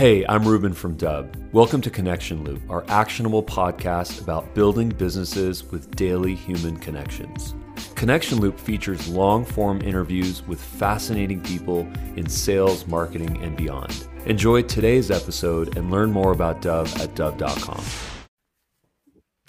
Hey, 0.00 0.24
I'm 0.30 0.48
Ruben 0.48 0.72
from 0.72 0.96
Dubb. 0.96 1.36
Welcome 1.52 1.82
to 1.82 1.90
Connection 1.90 2.42
Loop, 2.42 2.62
our 2.70 2.86
actionable 2.88 3.42
podcast 3.42 4.22
about 4.22 4.54
building 4.54 4.88
businesses 4.88 5.62
with 5.62 5.94
daily 5.94 6.34
human 6.34 6.78
connections. 6.78 7.54
Connection 7.96 8.40
Loop 8.40 8.58
features 8.58 9.08
long 9.08 9.44
form 9.44 9.82
interviews 9.82 10.42
with 10.46 10.58
fascinating 10.58 11.42
people 11.42 11.80
in 12.16 12.30
sales, 12.30 12.86
marketing, 12.86 13.44
and 13.44 13.58
beyond. 13.58 14.08
Enjoy 14.24 14.62
today's 14.62 15.10
episode 15.10 15.76
and 15.76 15.90
learn 15.90 16.10
more 16.10 16.32
about 16.32 16.62
Dubb 16.62 16.86
at 16.98 17.14
Dubb.com. 17.14 17.84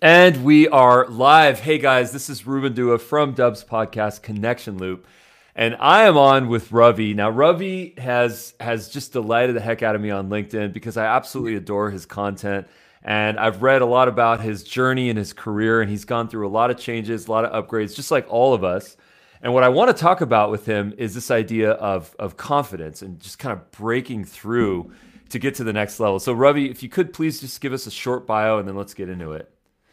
And 0.02 0.44
we 0.44 0.68
are 0.68 1.08
live. 1.08 1.62
Hey 1.62 1.78
guys, 1.78 2.12
this 2.12 2.30
is 2.30 2.46
Ruben 2.46 2.74
Dua 2.74 3.00
from 3.00 3.34
Dubb's 3.34 3.64
podcast, 3.64 4.22
Connection 4.22 4.78
Loop. 4.78 5.08
And 5.56 5.76
I 5.80 6.04
am 6.04 6.18
on 6.18 6.48
with 6.48 6.72
Ravi. 6.72 7.14
Now, 7.14 7.30
Ravi 7.30 7.94
has 7.98 8.54
has 8.60 8.90
just 8.90 9.12
delighted 9.12 9.56
the 9.56 9.62
heck 9.62 9.84
out 9.84 9.96
of 9.96 10.02
me 10.02 10.10
on 10.10 10.30
LinkedIn 10.30 10.72
because 10.74 10.98
I 10.98 11.06
absolutely 11.06 11.56
adore 11.56 11.92
his 11.92 12.06
content. 12.06 12.68
And 13.04 13.40
I've 13.40 13.64
read 13.64 13.82
a 13.82 13.86
lot 13.86 14.08
about 14.08 14.42
his 14.42 14.64
journey 14.64 15.10
and 15.10 15.18
his 15.18 15.34
career, 15.34 15.82
and 15.82 15.90
he's 15.90 16.06
gone 16.06 16.28
through 16.28 16.48
a 16.48 16.50
lot 16.50 16.70
of 16.70 16.78
changes, 16.78 17.28
a 17.28 17.32
lot 17.32 17.46
of 17.46 17.68
upgrades, 17.68 17.96
just 17.96 18.12
like 18.12 18.28
all 18.30 18.54
of 18.54 18.64
us. 18.64 18.96
And 19.42 19.54
what 19.54 19.64
I 19.64 19.70
want 19.70 19.96
to 19.96 20.00
talk 20.00 20.22
about 20.22 20.52
with 20.52 20.68
him 20.68 20.94
is 20.98 21.16
this 21.16 21.32
idea 21.32 21.72
of, 21.72 22.16
of 22.20 22.38
confidence 22.38 23.02
and 23.02 23.20
just 23.20 23.40
kind 23.40 23.52
of 23.54 23.72
breaking 23.72 24.26
through 24.26 24.92
to 25.30 25.40
get 25.40 25.56
to 25.56 25.64
the 25.64 25.74
next 25.74 26.00
level. 26.00 26.20
So, 26.20 26.32
Ravi, 26.32 26.70
if 26.70 26.84
you 26.84 26.90
could 26.90 27.12
please 27.12 27.42
just 27.42 27.60
give 27.60 27.74
us 27.74 27.88
a 27.88 27.92
short 27.92 28.28
bio 28.28 28.60
and 28.60 28.68
then 28.68 28.76
let's 28.76 28.94
get 28.94 29.10
into 29.10 29.32
it. 29.32 29.52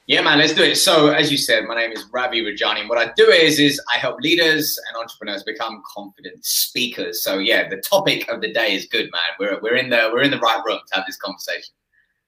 Yeah, 0.09 0.23
man, 0.23 0.39
let's 0.39 0.55
do 0.55 0.63
it. 0.63 0.77
So, 0.77 1.09
as 1.09 1.31
you 1.31 1.37
said, 1.37 1.65
my 1.67 1.75
name 1.75 1.93
is 1.93 2.07
Ravi 2.11 2.41
Rajani. 2.41 2.81
And 2.81 2.89
what 2.89 2.97
I 2.97 3.13
do 3.15 3.29
is, 3.29 3.59
is 3.59 3.79
I 3.95 3.99
help 3.99 4.19
leaders 4.23 4.81
and 4.89 4.97
entrepreneurs 4.97 5.43
become 5.43 5.83
confident 5.95 6.43
speakers. 6.47 7.23
So, 7.23 7.37
yeah, 7.37 7.69
the 7.69 7.77
topic 7.77 8.27
of 8.31 8.41
the 8.41 8.51
day 8.51 8.75
is 8.75 8.87
good, 8.87 9.11
man. 9.13 9.21
We're, 9.39 9.61
we're 9.61 9.77
in 9.77 9.91
the 9.91 10.09
we're 10.11 10.23
in 10.23 10.31
the 10.31 10.39
right 10.39 10.63
room 10.65 10.79
to 10.87 10.95
have 10.95 11.05
this 11.07 11.19
conversation. 11.19 11.75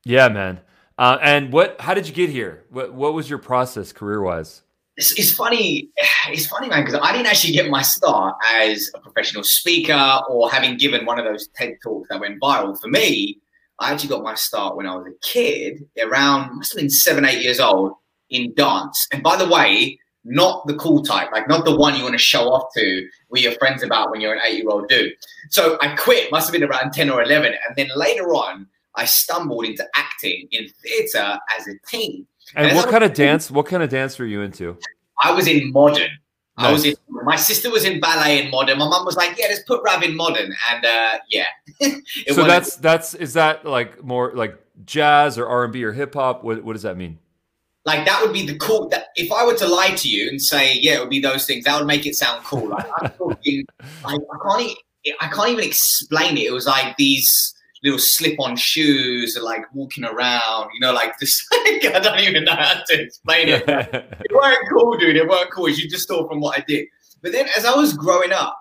Yeah, 0.05 0.29
man. 0.29 0.61
Uh, 0.99 1.16
and 1.23 1.54
what? 1.54 1.80
How 1.80 1.95
did 1.95 2.07
you 2.07 2.13
get 2.13 2.29
here? 2.29 2.65
What 2.69 2.93
What 2.93 3.15
was 3.15 3.30
your 3.30 3.38
process 3.38 3.93
career 3.93 4.21
wise? 4.21 4.60
It's, 4.99 5.19
it's 5.19 5.32
funny. 5.32 5.88
It's 6.29 6.49
funny, 6.49 6.69
man, 6.69 6.85
because 6.85 7.01
I 7.02 7.13
didn't 7.13 7.29
actually 7.29 7.54
get 7.54 7.71
my 7.71 7.80
start 7.80 8.37
as 8.52 8.91
a 8.95 9.01
professional 9.01 9.43
speaker 9.43 10.21
or 10.29 10.51
having 10.51 10.76
given 10.76 11.07
one 11.07 11.19
of 11.19 11.24
those 11.24 11.49
TED 11.57 11.79
talks 11.82 12.10
that 12.10 12.21
went 12.21 12.43
viral. 12.43 12.79
For 12.79 12.88
me, 12.88 13.41
I 13.80 13.92
actually 13.92 14.10
got 14.10 14.23
my 14.23 14.34
start 14.34 14.76
when 14.76 14.86
I 14.86 14.95
was 14.95 15.06
a 15.06 15.18
kid, 15.26 15.84
around 16.00 16.56
must 16.56 16.73
have 16.73 16.80
been 16.80 16.90
seven, 16.90 17.24
eight 17.24 17.42
years 17.42 17.60
old, 17.60 17.92
in 18.28 18.52
dance. 18.54 19.09
And 19.12 19.23
by 19.23 19.36
the 19.36 19.48
way, 19.48 19.98
not 20.24 20.66
the 20.66 20.74
cool 20.74 21.02
type, 21.02 21.30
like 21.32 21.48
not 21.48 21.64
the 21.64 21.74
one 21.74 21.96
you 21.96 22.02
want 22.02 22.12
to 22.12 22.18
show 22.18 22.52
off 22.52 22.73
to 22.76 23.08
with 23.30 23.42
your 23.42 23.52
friends 23.52 23.82
about 23.82 24.10
when 24.10 24.20
you're 24.20 24.34
an 24.34 24.40
eight-year-old 24.45 24.88
dude. 24.88 25.12
So 25.48 25.78
I 25.80 25.96
quit, 25.96 26.30
must 26.30 26.46
have 26.46 26.52
been 26.52 26.68
around 26.68 26.92
10 26.92 27.10
or 27.10 27.23
11. 27.23 27.54
And 27.66 27.76
then 27.76 27.88
later 27.96 28.34
on, 28.34 28.66
I 28.96 29.06
stumbled 29.06 29.64
into 29.64 29.86
acting 29.95 30.48
in 30.51 30.68
theater 30.82 31.38
as 31.58 31.66
a 31.66 31.73
teen. 31.86 32.26
And, 32.54 32.66
and 32.66 32.76
what 32.76 32.88
kind 32.88 33.04
of 33.04 33.14
dance, 33.14 33.51
what 33.51 33.66
kind 33.66 33.82
of 33.82 33.88
dance 33.88 34.18
were 34.18 34.26
you 34.26 34.42
into? 34.42 34.76
I 35.23 35.32
was 35.32 35.46
in 35.46 35.73
modern. 35.73 36.10
Nice. 36.61 36.69
I 36.69 36.73
was 36.73 36.85
in, 36.85 36.95
my 37.09 37.37
sister 37.37 37.71
was 37.71 37.85
in 37.85 38.01
ballet 38.01 38.43
and 38.43 38.51
modern. 38.51 38.79
My 38.79 38.87
mom 38.87 39.07
was 39.07 39.16
like, 39.16 39.39
"Yeah, 39.39 39.47
let's 39.49 39.63
put 39.63 39.83
Rav 39.83 40.03
in 40.03 40.15
modern," 40.15 40.55
and 40.71 40.85
uh, 40.85 41.19
yeah. 41.30 41.47
so 42.29 42.45
that's 42.45 42.77
that's 42.77 43.15
is 43.15 43.33
that 43.33 43.65
like 43.65 44.05
more 44.05 44.33
like 44.35 44.59
jazz 44.85 45.38
or 45.38 45.47
R 45.47 45.65
and 45.65 45.73
B 45.73 45.83
or 45.85 45.93
hip 45.93 46.13
hop? 46.13 46.45
What 46.45 46.63
what 46.63 46.75
does 46.75 46.83
that 46.83 46.99
mean? 46.99 47.19
Like 47.87 48.05
that 48.05 48.21
would 48.23 48.35
be 48.35 48.45
the 48.45 48.59
cool. 48.59 48.91
That 48.91 49.07
if 49.16 49.33
I 49.33 49.47
were 49.47 49.55
to 49.55 49.66
lie 49.66 49.93
to 49.93 50.09
you 50.09 50.29
and 50.29 50.41
say, 50.41 50.75
"Yeah, 50.75 50.97
it 50.97 51.01
would 51.01 51.09
be 51.09 51.21
those 51.21 51.47
things," 51.47 51.65
that 51.65 51.79
would 51.79 51.87
make 51.87 52.05
it 52.05 52.15
sound 52.15 52.45
cool. 52.45 52.69
Like 52.69 52.87
talking, 53.16 53.65
like, 54.05 54.21
I 54.21 54.75
can't, 55.07 55.16
I 55.23 55.29
can't 55.29 55.49
even 55.49 55.65
explain 55.65 56.37
it. 56.37 56.43
It 56.43 56.53
was 56.53 56.66
like 56.66 56.95
these 56.99 57.55
little 57.82 57.98
slip-on 57.98 58.56
shoes 58.56 59.36
and 59.36 59.45
like 59.45 59.62
walking 59.73 60.04
around, 60.04 60.70
you 60.74 60.80
know, 60.80 60.92
like 60.92 61.18
this. 61.18 61.46
I 61.52 62.00
don't 62.02 62.20
even 62.20 62.45
know 62.45 62.54
how 62.54 62.82
to 62.86 63.02
explain 63.02 63.48
it. 63.48 63.64
it 63.66 64.32
weren't 64.34 64.69
cool, 64.70 64.96
dude. 64.98 65.16
It 65.16 65.28
weren't 65.28 65.50
cool. 65.50 65.68
You 65.68 65.88
just 65.88 66.08
saw 66.08 66.28
from 66.28 66.40
what 66.40 66.58
I 66.58 66.64
did. 66.66 66.86
But 67.22 67.32
then, 67.32 67.46
as 67.56 67.64
I 67.64 67.74
was 67.74 67.92
growing 67.92 68.32
up, 68.32 68.56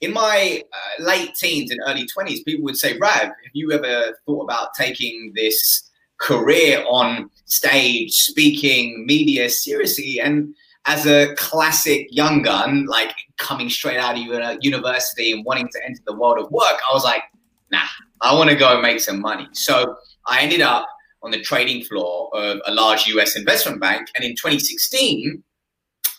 in 0.00 0.12
my 0.12 0.62
uh, 0.72 1.02
late 1.04 1.34
teens 1.34 1.70
and 1.70 1.80
early 1.86 2.06
twenties, 2.06 2.42
people 2.42 2.64
would 2.64 2.76
say, 2.76 2.96
"Rav, 2.98 3.20
have 3.20 3.34
you 3.52 3.70
ever 3.72 4.16
thought 4.26 4.44
about 4.44 4.74
taking 4.74 5.32
this 5.34 5.90
career 6.18 6.84
on 6.88 7.30
stage, 7.44 8.12
speaking, 8.12 9.04
media 9.06 9.50
seriously?" 9.50 10.20
And 10.20 10.54
as 10.86 11.06
a 11.06 11.34
classic 11.34 12.08
young 12.10 12.42
gun, 12.42 12.86
like 12.86 13.12
coming 13.36 13.68
straight 13.68 13.98
out 13.98 14.16
of 14.16 14.58
university 14.62 15.32
and 15.32 15.44
wanting 15.44 15.68
to 15.68 15.80
enter 15.84 16.00
the 16.06 16.16
world 16.16 16.38
of 16.38 16.50
work, 16.50 16.80
I 16.90 16.94
was 16.94 17.04
like, 17.04 17.22
"Nah." 17.70 17.86
I 18.22 18.34
want 18.34 18.50
to 18.50 18.56
go 18.56 18.72
and 18.72 18.82
make 18.82 19.00
some 19.00 19.20
money. 19.20 19.48
So 19.52 19.96
I 20.26 20.40
ended 20.42 20.60
up 20.60 20.86
on 21.22 21.30
the 21.30 21.40
trading 21.40 21.84
floor 21.84 22.30
of 22.34 22.60
a 22.66 22.72
large 22.72 23.06
US 23.08 23.36
investment 23.36 23.80
bank. 23.80 24.08
And 24.14 24.24
in 24.24 24.32
2016, 24.32 25.42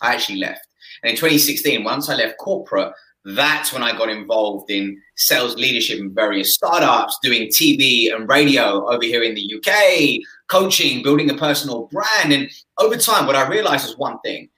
I 0.00 0.14
actually 0.14 0.38
left. 0.38 0.66
And 1.02 1.10
in 1.10 1.16
2016, 1.16 1.84
once 1.84 2.08
I 2.08 2.14
left 2.14 2.38
corporate, 2.38 2.92
that's 3.24 3.72
when 3.72 3.82
I 3.82 3.96
got 3.96 4.08
involved 4.08 4.70
in 4.70 5.00
sales 5.16 5.54
leadership 5.56 6.00
in 6.00 6.12
various 6.12 6.54
startups, 6.54 7.18
doing 7.22 7.48
TV 7.48 8.12
and 8.12 8.28
radio 8.28 8.90
over 8.90 9.04
here 9.04 9.22
in 9.22 9.34
the 9.34 9.54
UK, 9.56 10.20
coaching, 10.48 11.02
building 11.02 11.30
a 11.30 11.34
personal 11.34 11.86
brand. 11.86 12.32
And 12.32 12.50
over 12.78 12.96
time, 12.96 13.26
what 13.26 13.36
I 13.36 13.46
realized 13.46 13.86
was 13.86 13.96
one 13.96 14.18
thing. 14.20 14.48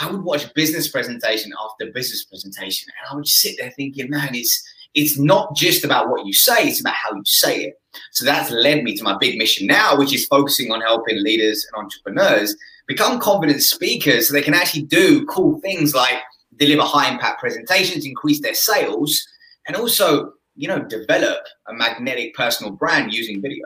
I 0.00 0.10
would 0.10 0.22
watch 0.22 0.52
business 0.54 0.88
presentation 0.88 1.52
after 1.62 1.92
business 1.92 2.24
presentation, 2.24 2.88
and 2.88 3.12
I 3.12 3.16
would 3.16 3.26
sit 3.26 3.56
there 3.58 3.70
thinking, 3.70 4.08
man, 4.08 4.34
it's 4.34 4.66
it's 4.94 5.18
not 5.18 5.54
just 5.54 5.84
about 5.84 6.08
what 6.08 6.26
you 6.26 6.32
say, 6.32 6.68
it's 6.68 6.80
about 6.80 6.94
how 6.94 7.14
you 7.14 7.22
say 7.24 7.64
it. 7.64 7.80
So 8.12 8.24
that's 8.24 8.50
led 8.50 8.84
me 8.84 8.96
to 8.96 9.04
my 9.04 9.16
big 9.18 9.38
mission 9.38 9.66
now, 9.66 9.96
which 9.96 10.12
is 10.12 10.26
focusing 10.26 10.70
on 10.72 10.80
helping 10.80 11.22
leaders 11.22 11.66
and 11.72 11.82
entrepreneurs 11.82 12.56
become 12.86 13.20
confident 13.20 13.62
speakers 13.62 14.28
so 14.28 14.34
they 14.34 14.42
can 14.42 14.54
actually 14.54 14.82
do 14.82 15.24
cool 15.26 15.60
things 15.60 15.94
like 15.94 16.18
deliver 16.56 16.82
high 16.82 17.10
impact 17.10 17.40
presentations, 17.40 18.04
increase 18.04 18.40
their 18.40 18.54
sales, 18.54 19.26
and 19.66 19.76
also, 19.76 20.32
you 20.56 20.68
know, 20.68 20.80
develop 20.80 21.38
a 21.68 21.72
magnetic 21.72 22.34
personal 22.34 22.72
brand 22.72 23.12
using 23.12 23.40
video. 23.40 23.64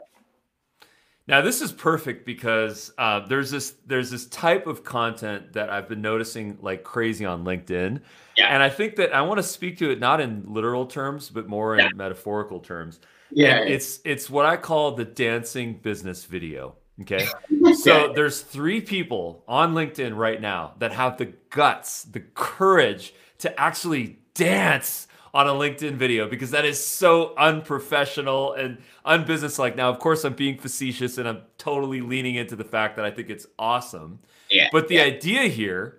Now 1.27 1.41
this 1.41 1.63
is 1.63 1.73
perfect 1.73 2.27
because 2.27 2.93
uh, 2.99 3.21
there's 3.27 3.51
this 3.51 3.77
there's 3.87 4.11
this 4.11 4.27
type 4.27 4.67
of 4.67 4.85
content 4.85 5.55
that 5.55 5.71
I've 5.71 5.89
been 5.89 6.03
noticing 6.03 6.59
like 6.61 6.85
crazy 6.85 7.25
on 7.25 7.45
LinkedIn, 7.45 8.03
yeah. 8.37 8.49
and 8.49 8.63
I 8.63 8.71
think 8.71 8.97
that 8.97 9.15
I 9.15 9.23
want 9.23 9.39
to 9.39 9.43
speak 9.43 9.79
to 9.79 9.91
it 9.91 9.99
not 10.01 10.21
in 10.21 10.45
literal 10.47 10.87
terms 10.87 11.31
but 11.31 11.49
more 11.49 11.77
in 11.77 11.97
metaphorical 11.97 12.61
terms. 12.61 13.01
Yeah, 13.31 13.59
and 13.59 13.71
it's 13.71 14.01
it's 14.05 14.31
what 14.31 14.47
I 14.47 14.57
call 14.57 14.93
the 14.93 15.05
dancing 15.05 15.75
business 15.75 16.25
video. 16.25 16.77
Okay, 17.03 17.27
so 17.83 18.13
there's 18.15 18.41
three 18.41 18.81
people 18.81 19.43
on 19.49 19.75
LinkedIn 19.75 20.17
right 20.17 20.41
now 20.41 20.75
that 20.79 20.93
have 20.93 21.19
the 21.19 21.33
guts, 21.51 22.05
the 22.05 22.21
courage 22.21 23.15
to 23.39 23.61
actually 23.61 24.19
dance 24.35 25.09
on 25.35 25.49
a 25.49 25.51
LinkedIn 25.51 25.95
video 25.95 26.29
because 26.29 26.53
that 26.53 26.65
is 26.65 26.83
so 26.83 27.35
unprofessional 27.37 28.53
and 28.53 28.79
unbusinesslike. 29.05 29.75
Now, 29.75 29.91
of 29.91 29.99
course, 29.99 30.25
I'm 30.25 30.35
being 30.35 30.57
facetious 30.57 31.19
and 31.19 31.29
I'm 31.29 31.43
totally 31.59 32.01
leaning 32.01 32.37
into 32.37 32.55
the 32.55 32.65
fact 32.65 32.95
that 32.97 33.05
I 33.05 33.11
think 33.11 33.31
it's 33.31 33.47
awesome. 33.59 34.21
Yeah. 34.49 34.69
But 34.71 34.87
the 34.87 34.97
yeah. 34.97 35.03
idea 35.03 35.43
here 35.49 35.99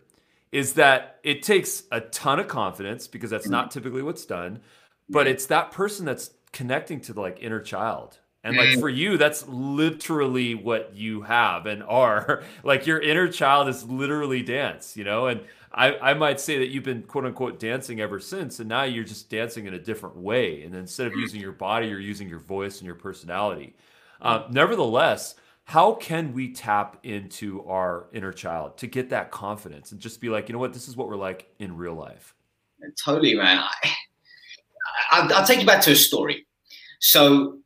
is 0.55 0.75
that 0.75 1.19
it 1.21 1.43
takes 1.43 1.83
a 1.91 1.99
ton 1.99 2.39
of 2.39 2.47
confidence 2.47 3.07
because 3.07 3.29
that's 3.29 3.49
not 3.49 3.71
typically 3.71 4.01
what's 4.01 4.25
done, 4.25 4.61
but 5.09 5.27
it's 5.27 5.47
that 5.47 5.69
person 5.69 6.05
that's 6.05 6.29
connecting 6.53 7.01
to 7.01 7.11
the 7.11 7.19
like 7.19 7.39
inner 7.41 7.59
child. 7.59 8.19
And 8.41 8.55
like 8.55 8.79
for 8.79 8.87
you, 8.87 9.17
that's 9.17 9.45
literally 9.49 10.55
what 10.55 10.95
you 10.95 11.23
have 11.23 11.65
and 11.65 11.83
are. 11.83 12.43
Like 12.63 12.87
your 12.87 13.01
inner 13.01 13.27
child 13.27 13.67
is 13.67 13.83
literally 13.83 14.43
dance, 14.43 14.95
you 14.95 15.03
know? 15.03 15.27
And 15.27 15.41
I, 15.73 15.97
I 15.97 16.13
might 16.13 16.39
say 16.39 16.57
that 16.59 16.69
you've 16.69 16.85
been 16.85 17.03
quote 17.03 17.25
unquote 17.25 17.59
dancing 17.59 17.99
ever 17.99 18.21
since, 18.21 18.61
and 18.61 18.69
now 18.69 18.83
you're 18.83 19.03
just 19.03 19.29
dancing 19.29 19.65
in 19.65 19.73
a 19.73 19.79
different 19.79 20.15
way. 20.15 20.63
And 20.63 20.73
instead 20.73 21.07
of 21.07 21.13
mm. 21.13 21.19
using 21.19 21.41
your 21.41 21.51
body, 21.51 21.87
you're 21.87 21.99
using 21.99 22.29
your 22.29 22.39
voice 22.39 22.77
and 22.77 22.85
your 22.85 22.95
personality. 22.95 23.75
Uh, 24.21 24.47
nevertheless, 24.49 25.35
how 25.65 25.93
can 25.93 26.31
we 26.33 26.53
tap 26.53 26.97
into 27.03 27.65
our 27.67 28.05
inner 28.13 28.31
child 28.31 28.77
to 28.77 28.87
get 28.87 29.09
that 29.09 29.31
confidence 29.31 29.91
and 29.91 29.99
just 29.99 30.21
be 30.21 30.29
like, 30.29 30.47
you 30.47 30.53
know 30.53 30.59
what, 30.59 30.73
this 30.73 30.87
is 30.87 30.95
what 30.95 31.07
we're 31.07 31.15
like 31.15 31.49
in 31.57 31.75
real 31.75 31.95
life? 31.95 32.35
Totally, 33.03 33.33
man. 33.33 33.57
I, 33.57 33.93
I'll, 35.11 35.33
I'll 35.33 35.45
take 35.45 35.59
you 35.59 35.65
back 35.65 35.81
to 35.81 35.91
a 35.91 35.95
story. 35.95 36.45
So, 36.99 37.57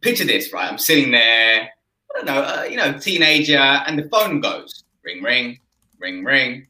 picture 0.00 0.24
this, 0.24 0.52
right? 0.52 0.70
I'm 0.70 0.78
sitting 0.78 1.12
there, 1.12 1.62
I 1.62 2.16
don't 2.16 2.26
know, 2.26 2.42
uh, 2.42 2.64
you 2.64 2.76
know, 2.76 2.98
teenager, 2.98 3.56
and 3.56 3.96
the 3.96 4.08
phone 4.08 4.40
goes 4.40 4.82
ring, 5.04 5.22
ring, 5.22 5.58
ring, 6.00 6.24
ring. 6.24 6.66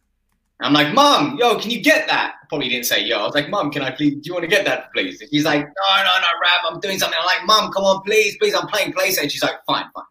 I'm 0.61 0.75
like, 0.75 0.95
Mom, 0.95 1.39
yo, 1.39 1.59
can 1.59 1.71
you 1.71 1.83
get 1.83 2.07
that? 2.09 2.35
Probably 2.49 2.69
didn't 2.69 2.87
say 2.87 3.03
yo. 3.03 3.21
I 3.21 3.25
was 3.25 3.35
like, 3.35 3.49
Mom, 3.49 3.71
can 3.71 3.83
I 3.83 3.91
please? 3.91 4.15
Do 4.17 4.21
you 4.25 4.35
want 4.35 4.45
to 4.45 4.49
get 4.49 4.65
that, 4.67 4.93
please? 4.93 5.21
And 5.21 5.31
he's 5.31 5.45
like, 5.45 5.61
No, 5.61 5.97
no, 5.97 6.05
no, 6.05 6.27
Rav, 6.41 6.73
I'm 6.73 6.79
doing 6.79 6.99
something. 6.99 7.19
I'm 7.19 7.27
like, 7.27 7.47
Mom, 7.47 7.73
come 7.73 7.85
on, 7.85 8.03
please, 8.03 8.37
please, 8.39 8.55
I'm 8.55 8.69
playing 8.69 8.93
PlayStation. 8.93 9.31
She's 9.31 9.43
like, 9.43 9.65
Fine, 9.67 9.87
fine. 9.95 10.05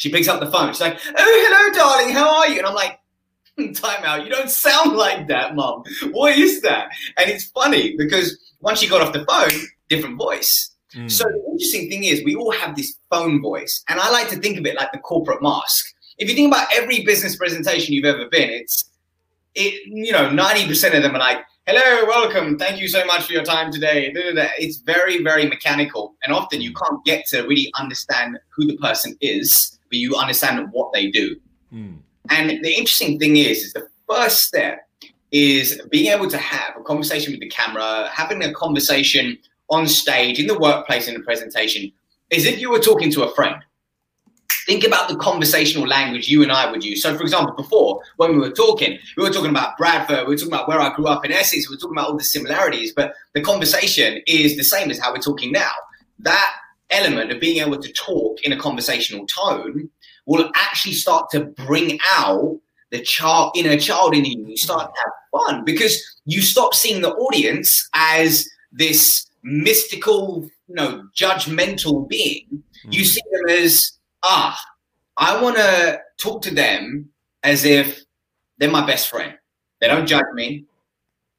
She 0.00 0.10
picks 0.10 0.28
up 0.28 0.40
the 0.40 0.50
phone. 0.50 0.72
She's 0.72 0.80
like, 0.80 0.98
Oh, 1.04 1.12
hello, 1.14 1.74
darling, 1.74 2.14
how 2.14 2.38
are 2.38 2.48
you? 2.48 2.56
And 2.56 2.66
I'm 2.66 2.74
like, 2.74 2.98
Time 3.74 4.02
out. 4.02 4.24
You 4.24 4.30
don't 4.30 4.48
sound 4.48 4.96
like 4.96 5.28
that, 5.28 5.54
Mom. 5.54 5.84
What 6.12 6.38
is 6.38 6.62
that? 6.62 6.88
And 7.18 7.28
it's 7.28 7.44
funny 7.50 7.94
because 7.98 8.38
once 8.60 8.78
she 8.78 8.88
got 8.88 9.02
off 9.02 9.12
the 9.12 9.26
phone, 9.26 9.60
different 9.90 10.16
voice. 10.16 10.74
Mm. 10.94 11.10
So 11.10 11.24
the 11.24 11.44
interesting 11.50 11.90
thing 11.90 12.04
is 12.04 12.24
we 12.24 12.34
all 12.34 12.52
have 12.52 12.76
this 12.76 12.96
phone 13.10 13.42
voice. 13.42 13.84
And 13.88 14.00
I 14.00 14.10
like 14.10 14.30
to 14.30 14.36
think 14.36 14.58
of 14.58 14.64
it 14.64 14.76
like 14.76 14.90
the 14.92 14.98
corporate 14.98 15.42
mask. 15.42 15.94
If 16.16 16.30
you 16.30 16.34
think 16.34 16.50
about 16.50 16.68
every 16.74 17.04
business 17.04 17.36
presentation 17.36 17.92
you've 17.92 18.06
ever 18.06 18.26
been, 18.30 18.48
it's 18.48 18.88
it, 19.54 19.86
you 19.86 20.12
know, 20.12 20.30
90% 20.30 20.96
of 20.96 21.02
them 21.02 21.14
are 21.14 21.18
like, 21.18 21.44
hello, 21.66 22.06
welcome, 22.06 22.58
thank 22.58 22.80
you 22.80 22.88
so 22.88 23.04
much 23.04 23.26
for 23.26 23.34
your 23.34 23.44
time 23.44 23.70
today. 23.70 24.10
It's 24.58 24.78
very, 24.78 25.22
very 25.22 25.46
mechanical. 25.46 26.14
And 26.24 26.32
often 26.32 26.62
you 26.62 26.72
can't 26.72 27.04
get 27.04 27.26
to 27.26 27.42
really 27.42 27.70
understand 27.78 28.38
who 28.48 28.66
the 28.66 28.78
person 28.78 29.16
is, 29.20 29.78
but 29.90 29.98
you 29.98 30.16
understand 30.16 30.68
what 30.72 30.92
they 30.92 31.10
do. 31.10 31.36
Mm. 31.72 31.98
And 32.30 32.50
the 32.64 32.70
interesting 32.70 33.18
thing 33.18 33.36
is, 33.36 33.58
is 33.58 33.72
the 33.72 33.88
first 34.08 34.44
step 34.44 34.88
is 35.32 35.80
being 35.90 36.06
able 36.12 36.28
to 36.28 36.38
have 36.38 36.76
a 36.76 36.82
conversation 36.82 37.32
with 37.32 37.40
the 37.40 37.48
camera, 37.48 38.08
having 38.12 38.42
a 38.42 38.52
conversation 38.52 39.38
on 39.68 39.86
stage, 39.86 40.40
in 40.40 40.46
the 40.46 40.58
workplace, 40.58 41.06
in 41.06 41.14
the 41.14 41.20
presentation, 41.20 41.92
as 42.32 42.44
if 42.44 42.60
you 42.60 42.70
were 42.70 42.80
talking 42.80 43.10
to 43.12 43.22
a 43.22 43.34
friend. 43.34 43.56
Think 44.66 44.84
about 44.84 45.08
the 45.08 45.16
conversational 45.16 45.86
language 45.86 46.28
you 46.28 46.42
and 46.42 46.52
I 46.52 46.70
would 46.70 46.84
use. 46.84 47.02
So, 47.02 47.16
for 47.16 47.22
example, 47.22 47.54
before 47.54 48.02
when 48.16 48.32
we 48.32 48.38
were 48.38 48.50
talking, 48.50 48.98
we 49.16 49.22
were 49.22 49.30
talking 49.30 49.50
about 49.50 49.76
Bradford, 49.78 50.26
we 50.26 50.34
were 50.34 50.36
talking 50.36 50.52
about 50.52 50.68
where 50.68 50.80
I 50.80 50.94
grew 50.94 51.06
up 51.06 51.24
in 51.24 51.32
Essex, 51.32 51.68
we 51.68 51.76
were 51.76 51.80
talking 51.80 51.96
about 51.96 52.08
all 52.08 52.16
the 52.16 52.24
similarities, 52.24 52.92
but 52.92 53.14
the 53.34 53.40
conversation 53.40 54.20
is 54.26 54.56
the 54.56 54.64
same 54.64 54.90
as 54.90 54.98
how 54.98 55.12
we're 55.12 55.18
talking 55.18 55.50
now. 55.50 55.72
That 56.18 56.54
element 56.90 57.32
of 57.32 57.40
being 57.40 57.60
able 57.64 57.78
to 57.78 57.92
talk 57.92 58.40
in 58.42 58.52
a 58.52 58.56
conversational 58.56 59.26
tone 59.26 59.90
will 60.26 60.50
actually 60.54 60.94
start 60.94 61.30
to 61.30 61.44
bring 61.44 61.98
out 62.12 62.58
the 62.90 63.00
child 63.00 63.52
inner 63.54 63.78
child 63.78 64.14
in 64.14 64.24
you. 64.24 64.46
You 64.46 64.56
start 64.56 64.92
to 64.92 65.00
have 65.00 65.46
fun 65.46 65.64
because 65.64 66.02
you 66.24 66.42
stop 66.42 66.74
seeing 66.74 67.02
the 67.02 67.12
audience 67.12 67.88
as 67.94 68.48
this 68.72 69.26
mystical, 69.42 70.48
you 70.68 70.74
know, 70.74 71.04
judgmental 71.16 72.08
being. 72.08 72.46
Mm. 72.86 72.92
You 72.92 73.04
see 73.04 73.22
them 73.30 73.48
as, 73.56 73.92
ah, 74.22 74.60
I 75.16 75.40
want 75.40 75.56
to 75.56 76.00
talk 76.18 76.42
to 76.42 76.54
them 76.54 77.10
as 77.42 77.64
if 77.64 78.00
they're 78.58 78.70
my 78.70 78.86
best 78.86 79.08
friend. 79.08 79.34
They 79.80 79.88
don't 79.88 80.06
judge 80.06 80.26
me. 80.34 80.64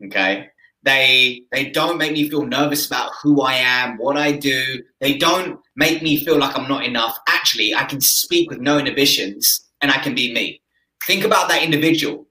Okay. 0.06 0.50
They 0.84 1.44
they 1.52 1.70
don't 1.70 1.98
make 1.98 2.14
me 2.14 2.30
feel 2.30 2.46
nervous 2.46 2.88
about 2.88 3.12
who 3.22 3.42
I 3.42 3.54
am, 3.54 3.98
what 3.98 4.18
I 4.18 4.32
do. 4.32 4.84
They 5.00 5.18
don't 5.18 5.60
make 5.76 6.02
me 6.02 6.24
feel 6.24 6.38
like 6.38 6.58
I'm 6.58 6.68
not 6.68 6.86
enough. 6.86 7.18
Actually, 7.28 7.76
I 7.76 7.84
can 7.84 8.02
speak 8.02 8.50
with 8.50 8.60
no 8.60 8.80
inhibitions 8.80 9.62
and 9.82 9.92
I 9.92 9.98
can 10.00 10.16
be 10.16 10.34
me. 10.34 10.62
Think 11.06 11.24
about 11.24 11.50
that 11.50 11.64
individual. 11.64 12.28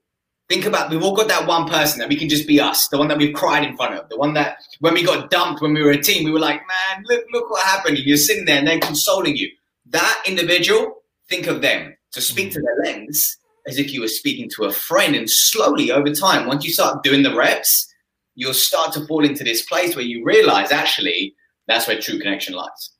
Think 0.49 0.65
about 0.65 0.89
we've 0.89 1.01
all 1.01 1.15
got 1.15 1.29
that 1.29 1.47
one 1.47 1.65
person 1.65 1.99
that 1.99 2.09
we 2.09 2.17
can 2.17 2.27
just 2.27 2.45
be 2.45 2.59
us, 2.59 2.89
the 2.89 2.97
one 2.97 3.07
that 3.07 3.17
we've 3.17 3.33
cried 3.33 3.63
in 3.63 3.77
front 3.77 3.95
of, 3.95 4.09
the 4.09 4.17
one 4.17 4.33
that 4.33 4.57
when 4.79 4.93
we 4.93 5.03
got 5.03 5.29
dumped 5.29 5.61
when 5.61 5.73
we 5.73 5.81
were 5.81 5.91
a 5.91 6.01
team, 6.01 6.25
we 6.25 6.31
were 6.31 6.39
like, 6.39 6.59
man, 6.59 7.05
look, 7.05 7.23
look 7.31 7.49
what 7.49 7.63
happened. 7.65 7.97
And 7.97 8.05
you're 8.05 8.17
sitting 8.17 8.43
there 8.43 8.57
and 8.57 8.67
they're 8.67 8.79
consoling 8.79 9.37
you. 9.37 9.49
That 9.89 10.23
individual, 10.27 11.03
think 11.29 11.47
of 11.47 11.61
them. 11.61 11.95
To 12.13 12.19
speak 12.19 12.51
to 12.51 12.59
their 12.59 12.93
lens 12.93 13.37
as 13.65 13.77
if 13.77 13.93
you 13.93 14.01
were 14.01 14.09
speaking 14.09 14.49
to 14.55 14.65
a 14.65 14.73
friend. 14.73 15.15
And 15.15 15.29
slowly 15.29 15.91
over 15.91 16.11
time, 16.11 16.47
once 16.47 16.65
you 16.65 16.71
start 16.73 17.03
doing 17.03 17.23
the 17.23 17.33
reps, 17.33 17.87
you'll 18.35 18.53
start 18.53 18.93
to 18.93 19.05
fall 19.07 19.25
into 19.25 19.43
this 19.43 19.63
place 19.63 19.95
where 19.95 20.05
you 20.05 20.23
realize 20.23 20.71
actually 20.71 21.35
that's 21.67 21.87
where 21.87 21.99
true 21.99 22.19
connection 22.19 22.53
lies. 22.53 22.91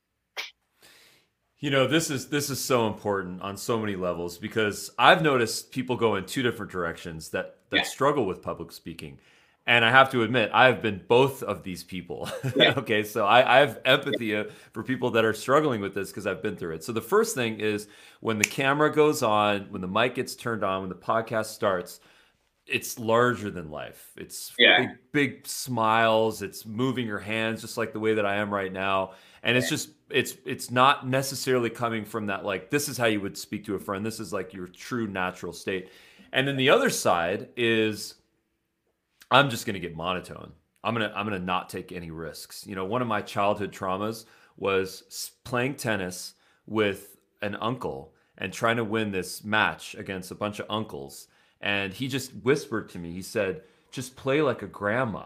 You 1.60 1.69
know, 1.69 1.88
this 1.88 2.10
is 2.10 2.30
this 2.30 2.50
is 2.50 2.60
so 2.60 2.88
important 2.88 3.42
on 3.42 3.56
so 3.56 3.80
many 3.80 3.95
levels 3.95 4.39
because 4.39 4.89
I've 4.98 5.22
noticed 5.22 5.72
people 5.72 5.95
go 5.95 6.16
in 6.16 6.25
two 6.25 6.42
different 6.42 6.72
directions 6.72 7.30
that 7.30 7.57
that 7.69 7.78
yeah. 7.78 7.83
struggle 7.83 8.25
with 8.25 8.42
public 8.42 8.72
speaking. 8.72 9.19
And 9.68 9.86
I 9.86 9.92
have 9.92 10.12
to 10.12 10.24
admit, 10.24 10.50
I've 10.54 10.81
been 10.81 11.01
both 11.07 11.44
of 11.44 11.62
these 11.62 11.84
people. 11.84 12.27
Yeah. 12.56 12.74
okay, 12.77 13.04
so 13.04 13.27
I, 13.27 13.57
I, 13.57 13.60
have 13.60 13.80
empathy 13.86 14.25
yeah. 14.27 14.44
for 14.74 14.81
people 14.81 15.12
that 15.12 15.24
are 15.24 15.34
struggling 15.34 15.81
with 15.81 15.94
this 15.94 16.10
because 16.10 16.25
I've 16.25 16.42
been 16.42 16.56
through 16.56 16.75
it. 16.75 16.84
So 16.84 16.92
the 16.92 17.00
first 17.01 17.36
thing 17.36 17.60
is 17.60 17.88
when 18.22 18.39
the 18.39 18.44
camera 18.44 18.92
goes 18.92 19.22
on, 19.22 19.68
when 19.69 19.81
the 19.81 19.88
mic 19.88 20.16
gets 20.16 20.36
turned 20.36 20.63
on, 20.63 20.81
when 20.81 20.89
the 20.89 20.95
podcast 20.95 21.45
starts, 21.45 22.00
it's 22.68 23.00
larger 23.00 23.50
than 23.50 23.69
life. 23.69 24.12
It's 24.18 24.54
yeah. 24.58 24.80
big, 24.80 24.90
big 25.12 25.48
smiles. 25.48 26.42
It's 26.42 26.66
moving 26.66 27.06
your 27.08 27.19
hands 27.19 27.62
just 27.62 27.78
like 27.78 27.94
the 27.94 28.00
way 28.00 28.13
that 28.13 28.25
I 28.25 28.36
am 28.36 28.54
right 28.54 28.72
now. 28.72 29.13
And 29.44 29.58
it's 29.58 29.69
just 29.69 29.90
it's 30.10 30.38
it's 30.46 30.69
not 30.69 31.08
necessarily 31.08 31.69
coming 31.69 32.06
from 32.06 32.28
that 32.28 32.46
like 32.46 32.69
this 32.69 32.88
is 32.88 32.98
how 32.98 33.06
you 33.06 33.22
would 33.22 33.38
speak 33.38 33.66
to 33.66 33.75
a 33.75 33.80
friend. 33.80 34.06
This 34.06 34.19
is 34.19 34.31
like 34.31 34.54
your 34.54 34.68
true 34.68 35.08
natural 35.08 35.54
state. 35.54 35.90
And 36.34 36.48
then 36.48 36.56
the 36.58 36.69
other 36.69 36.90
side 36.90 37.50
is 37.58 38.16
i'm 39.31 39.50
just 39.50 39.66
going 39.66 39.74
to 39.74 39.80
get 39.80 39.96
monotone. 39.96 40.52
I'm 40.84 40.94
going 40.96 41.10
to 41.10 41.18
i'm 41.18 41.28
going 41.28 41.40
to 41.40 41.46
not 41.46 41.69
take 41.69 41.92
any 41.92 42.12
risks. 42.12 42.66
You 42.68 42.75
know 42.75 42.86
one 42.86 43.02
of 43.02 43.08
my 43.08 43.22
childhood 43.22 43.72
traumas 43.72 44.25
was 44.58 45.31
playing 45.44 45.75
tennis 45.75 46.36
with 46.68 47.18
an 47.42 47.56
uncle 47.56 48.13
and 48.38 48.54
trying 48.54 48.78
to 48.78 48.84
win 48.84 49.12
this 49.12 49.44
match 49.44 49.96
against 49.96 50.30
a 50.30 50.36
bunch 50.36 50.60
of 50.60 50.68
uncles 50.69 51.28
and 51.62 51.94
he 51.94 52.08
just 52.08 52.31
whispered 52.44 52.90
to 52.90 53.00
me 53.00 53.12
he 53.12 53.22
said 53.22 53.62
just 53.92 54.16
play 54.16 54.42
like 54.42 54.62
a 54.62 54.68
grandma 54.68 55.25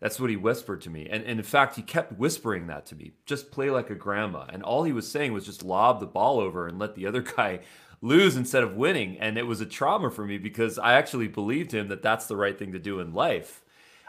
that's 0.00 0.18
what 0.18 0.30
he 0.30 0.36
whispered 0.36 0.80
to 0.82 0.90
me. 0.90 1.06
And, 1.10 1.22
and, 1.24 1.38
in 1.38 1.44
fact, 1.44 1.76
he 1.76 1.82
kept 1.82 2.18
whispering 2.18 2.66
that 2.66 2.86
to 2.86 2.96
me 2.96 3.12
just 3.26 3.50
play 3.50 3.70
like 3.70 3.90
a 3.90 3.94
grandma. 3.94 4.46
And 4.48 4.62
all 4.62 4.84
he 4.84 4.92
was 4.92 5.10
saying 5.10 5.32
was 5.32 5.44
just 5.44 5.62
lob 5.62 6.00
the 6.00 6.06
ball 6.06 6.40
over 6.40 6.66
and 6.66 6.78
let 6.78 6.94
the 6.94 7.06
other 7.06 7.20
guy 7.36 7.60
lose 8.00 8.34
instead 8.34 8.62
of 8.62 8.74
winning. 8.74 9.18
And 9.18 9.36
it 9.36 9.46
was 9.46 9.60
a 9.60 9.66
trauma 9.66 10.10
for 10.10 10.24
me 10.24 10.38
because 10.38 10.78
I 10.78 10.94
actually 10.94 11.28
believed 11.28 11.72
him 11.72 11.88
that 11.88 12.02
that's 12.02 12.26
the 12.26 12.36
right 12.36 12.58
thing 12.58 12.72
to 12.72 12.78
do 12.78 12.98
in 12.98 13.12
life. 13.12 13.62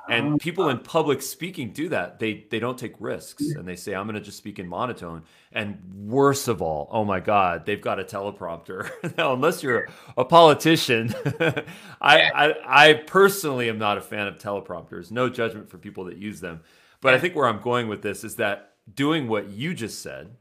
And 0.09 0.33
oh, 0.33 0.37
people 0.37 0.69
in 0.69 0.79
public 0.79 1.21
speaking 1.21 1.71
do 1.71 1.89
that. 1.89 2.19
They 2.19 2.45
they 2.49 2.59
don't 2.59 2.77
take 2.77 2.93
risks 2.99 3.51
and 3.51 3.67
they 3.67 3.75
say 3.75 3.93
I'm 3.93 4.05
going 4.05 4.15
to 4.15 4.21
just 4.21 4.37
speak 4.37 4.59
in 4.59 4.67
monotone. 4.67 5.23
And 5.51 5.79
worst 6.07 6.47
of 6.47 6.61
all, 6.61 6.87
oh 6.91 7.05
my 7.05 7.19
God, 7.19 7.65
they've 7.65 7.81
got 7.81 7.99
a 7.99 8.03
teleprompter. 8.03 8.89
now, 9.17 9.33
unless 9.33 9.61
you're 9.61 9.89
a 10.17 10.25
politician, 10.25 11.13
I, 12.01 12.31
I 12.31 12.55
I 12.65 12.93
personally 12.93 13.69
am 13.69 13.77
not 13.77 13.97
a 13.97 14.01
fan 14.01 14.27
of 14.27 14.37
teleprompters. 14.37 15.11
No 15.11 15.29
judgment 15.29 15.69
for 15.69 15.77
people 15.77 16.05
that 16.05 16.17
use 16.17 16.41
them, 16.41 16.61
but 16.99 17.13
I 17.13 17.19
think 17.19 17.35
where 17.35 17.47
I'm 17.47 17.61
going 17.61 17.87
with 17.87 18.01
this 18.01 18.23
is 18.23 18.37
that 18.37 18.73
doing 18.93 19.27
what 19.27 19.49
you 19.49 19.73
just 19.73 20.01
said 20.01 20.35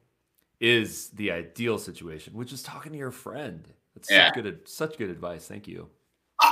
is 0.58 1.08
the 1.10 1.32
ideal 1.32 1.78
situation, 1.78 2.34
which 2.34 2.52
is 2.52 2.62
talking 2.62 2.92
to 2.92 2.98
your 2.98 3.10
friend. 3.10 3.66
That's 3.94 4.10
yeah. 4.10 4.28
such 4.28 4.34
good 4.34 4.68
such 4.68 4.98
good 4.98 5.10
advice. 5.10 5.46
Thank 5.46 5.68
you. 5.68 5.88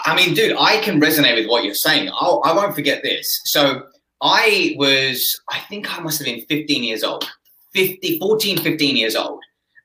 I 0.09 0.17
mean, 0.17 0.35
dude, 0.35 0.57
I 0.59 0.79
can 0.79 1.01
resonate 1.01 1.35
with 1.35 1.49
what 1.49 1.65
you're 1.65 1.75
saying. 1.75 2.11
I'll, 2.15 2.41
I 2.43 2.55
not 2.55 2.75
forget 2.75 3.03
this. 3.03 3.43
So 3.45 3.83
I 4.23 4.75
was, 4.79 5.39
I 5.51 5.59
think 5.61 5.97
I 5.97 6.01
must 6.01 6.19
have 6.19 6.25
been 6.25 6.47
15 6.47 6.83
years 6.83 7.05
old, 7.05 7.29
50, 7.75 8.19
14, 8.19 8.59
15 8.59 8.97
years 8.97 9.15
old. 9.15 9.41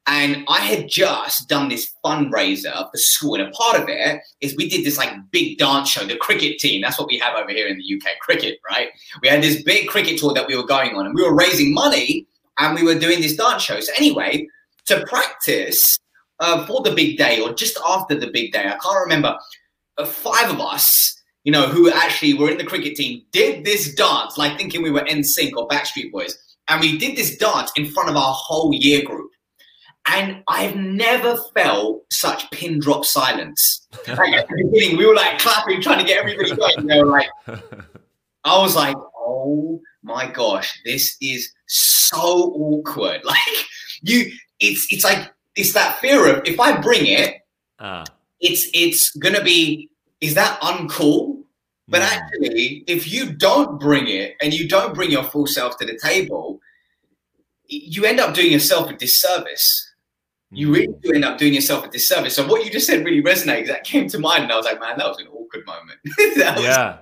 And 0.08 0.46
I 0.48 0.60
had 0.60 0.88
just 0.88 1.50
done 1.50 1.68
this 1.68 1.94
fundraiser 2.06 2.74
for 2.74 2.98
school. 2.98 3.36
And 3.36 3.44
a 3.44 3.52
part 3.52 3.82
of 3.82 3.90
it 3.90 4.22
is 4.40 4.56
we 4.56 4.70
did 4.70 4.86
this 4.86 4.98
like 4.98 5.12
big 5.32 5.58
dance 5.58 5.90
show, 5.90 6.06
the 6.06 6.16
cricket 6.16 6.58
team. 6.58 6.82
That's 6.82 6.98
what 6.98 7.08
we 7.08 7.18
have 7.20 7.36
over 7.36 7.52
here 7.52 7.68
in 7.68 7.78
the 7.78 7.96
UK, 7.96 8.20
cricket, 8.22 8.60
right? 8.70 8.90
We 9.22 9.28
had 9.28 9.44
this 9.44 9.62
big 9.64 9.88
cricket 9.88 10.20
tour 10.20 10.34
that 10.34 10.48
we 10.48 10.56
were 10.56 10.66
going 10.66 10.96
on 10.96 11.06
and 11.06 11.16
we 11.16 11.22
were 11.22 11.36
raising 11.36 11.74
money 11.74 12.28
and 12.60 12.76
we 12.76 12.84
were 12.84 12.98
doing 12.98 13.20
this 13.20 13.36
dance 13.36 13.64
show. 13.64 13.80
So 13.82 13.92
anyway, 13.98 14.48
to 14.86 15.06
practice 15.06 15.98
uh, 16.40 16.66
for 16.66 16.82
the 16.82 16.92
big 16.92 17.18
day 17.18 17.42
or 17.42 17.54
just 17.54 17.78
after 17.88 18.18
the 18.18 18.32
big 18.32 18.54
day, 18.54 18.66
I 18.66 18.78
can't 18.78 19.04
remember, 19.06 19.38
uh, 19.98 20.06
five 20.06 20.50
of 20.50 20.60
us, 20.60 21.22
you 21.44 21.52
know, 21.52 21.68
who 21.68 21.92
actually 21.92 22.34
were 22.34 22.50
in 22.50 22.58
the 22.58 22.64
cricket 22.64 22.96
team, 22.96 23.24
did 23.32 23.66
this 23.66 23.94
dance, 23.96 24.38
like 24.38 24.58
thinking 24.58 24.82
we 24.82 24.92
were 24.92 25.02
NSYNC 25.02 25.52
or 25.56 25.68
Backstreet 25.68 26.12
Boys. 26.12 26.38
And 26.70 26.80
we 26.80 26.98
did 26.98 27.18
this 27.18 27.38
dance 27.38 27.72
in 27.76 27.92
front 27.92 28.10
of 28.10 28.16
our 28.16 28.34
whole 28.34 28.74
year 28.74 29.04
group. 29.04 29.30
And 30.08 30.44
I've 30.48 30.76
never 30.76 31.38
felt 31.56 32.04
such 32.12 32.50
pin 32.52 32.80
drop 32.80 33.06
silence. 33.06 33.88
Like 34.08 34.34
at 34.34 34.48
the 34.48 34.70
beginning, 34.72 34.98
we 34.98 35.06
were 35.06 35.16
like 35.16 35.40
clapping, 35.40 35.82
trying 35.82 36.00
to 36.00 36.06
get 36.06 36.18
everybody 36.18 36.56
going. 36.56 36.88
They 36.88 37.02
were 37.02 37.10
like, 37.10 37.30
I 38.44 38.60
was 38.60 38.76
like, 38.76 38.96
oh 39.16 39.80
my 40.02 40.30
gosh, 40.30 40.82
this 40.84 41.16
is 41.22 41.52
so 41.68 42.54
awkward. 42.56 43.22
Like 43.26 43.38
you, 44.02 44.32
it's 44.60 44.88
it's 44.92 45.04
like 45.04 45.32
it's 45.56 45.74
that 45.74 46.00
fear 46.00 46.28
of 46.28 46.42
if 46.46 46.60
I 46.60 46.80
bring 46.82 47.06
it, 47.06 47.36
uh 47.80 48.04
it's 48.44 48.70
it's 48.74 49.10
gonna 49.16 49.44
be 49.44 49.90
is 50.22 50.36
that 50.36 50.60
uncool? 50.62 51.44
But 51.88 52.02
mm. 52.02 52.06
actually, 52.06 52.84
if 52.88 53.12
you 53.12 53.34
don't 53.34 53.80
bring 53.80 54.08
it 54.08 54.36
and 54.42 54.54
you 54.54 54.68
don't 54.68 54.94
bring 54.94 55.12
your 55.12 55.24
full 55.24 55.48
self 55.48 55.78
to 55.80 55.86
the 55.86 55.98
table, 55.98 56.60
you 57.68 58.06
end 58.06 58.20
up 58.20 58.34
doing 58.34 58.52
yourself 58.52 58.90
a 58.90 58.94
disservice. 58.94 59.90
You 60.52 60.72
really 60.72 60.88
mm. 60.88 61.02
do 61.02 61.14
end 61.14 61.26
up 61.26 61.38
doing 61.38 61.54
yourself 61.54 61.86
a 61.86 61.90
disservice. 61.90 62.36
So 62.36 62.48
what 62.48 62.64
you 62.64 62.72
just 62.72 62.88
said 62.88 63.04
really 63.04 63.24
resonated. 63.24 63.68
That 63.68 63.84
came 63.84 64.08
to 64.10 64.20
mind, 64.20 64.44
and 64.44 64.52
I 64.52 64.56
was 64.56 64.66
like, 64.66 64.80
man, 64.80 64.98
that 64.98 65.08
was 65.08 65.20
an 65.20 65.28
awkward 65.28 65.66
moment. 65.66 66.00
yeah. 66.62 67.00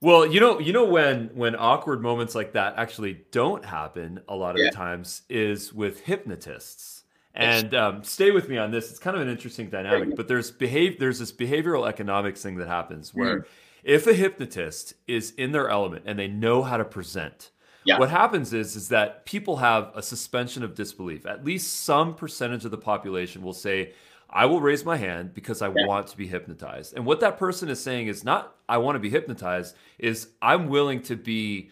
Well, 0.00 0.26
you 0.26 0.40
know, 0.40 0.58
you 0.58 0.72
know 0.72 0.84
when 0.84 1.30
when 1.34 1.54
awkward 1.54 2.02
moments 2.02 2.34
like 2.34 2.52
that 2.54 2.74
actually 2.76 3.24
don't 3.30 3.64
happen 3.64 4.20
a 4.28 4.34
lot 4.34 4.56
of 4.56 4.62
yeah. 4.62 4.70
the 4.70 4.76
times 4.76 5.22
is 5.28 5.72
with 5.72 6.00
hypnotists. 6.00 6.95
And 7.36 7.74
um, 7.74 8.02
stay 8.04 8.30
with 8.30 8.48
me 8.48 8.56
on 8.56 8.70
this. 8.70 8.90
It's 8.90 8.98
kind 8.98 9.16
of 9.16 9.22
an 9.22 9.28
interesting 9.28 9.68
dynamic, 9.68 10.16
but 10.16 10.26
there's 10.26 10.50
behave 10.50 10.98
there's 10.98 11.18
this 11.18 11.32
behavioral 11.32 11.86
economics 11.86 12.42
thing 12.42 12.56
that 12.56 12.68
happens 12.68 13.14
where 13.14 13.40
mm. 13.40 13.44
if 13.84 14.06
a 14.06 14.14
hypnotist 14.14 14.94
is 15.06 15.32
in 15.32 15.52
their 15.52 15.68
element 15.68 16.04
and 16.06 16.18
they 16.18 16.28
know 16.28 16.62
how 16.62 16.76
to 16.76 16.84
present, 16.84 17.50
Yeah. 17.86 17.98
What 17.98 18.10
happens 18.10 18.52
is 18.52 18.74
is 18.74 18.88
that 18.88 19.24
people 19.26 19.56
have 19.58 19.92
a 19.94 20.02
suspension 20.02 20.64
of 20.64 20.74
disbelief. 20.74 21.24
At 21.24 21.44
least 21.44 21.84
some 21.84 22.14
percentage 22.14 22.64
of 22.64 22.72
the 22.72 22.78
population 22.78 23.42
will 23.42 23.52
say, 23.54 23.92
I 24.28 24.46
will 24.46 24.60
raise 24.60 24.84
my 24.84 24.96
hand 24.96 25.34
because 25.34 25.62
I 25.62 25.68
yeah. 25.68 25.86
want 25.86 26.08
to 26.08 26.16
be 26.16 26.26
hypnotized. 26.26 26.94
And 26.96 27.06
what 27.06 27.20
that 27.20 27.38
person 27.38 27.68
is 27.68 27.80
saying 27.80 28.08
is 28.08 28.24
not 28.24 28.56
I 28.68 28.78
want 28.78 28.96
to 28.96 29.00
be 29.00 29.10
hypnotized, 29.10 29.76
is 29.98 30.28
I'm 30.42 30.68
willing 30.68 31.00
to 31.02 31.16
be 31.16 31.70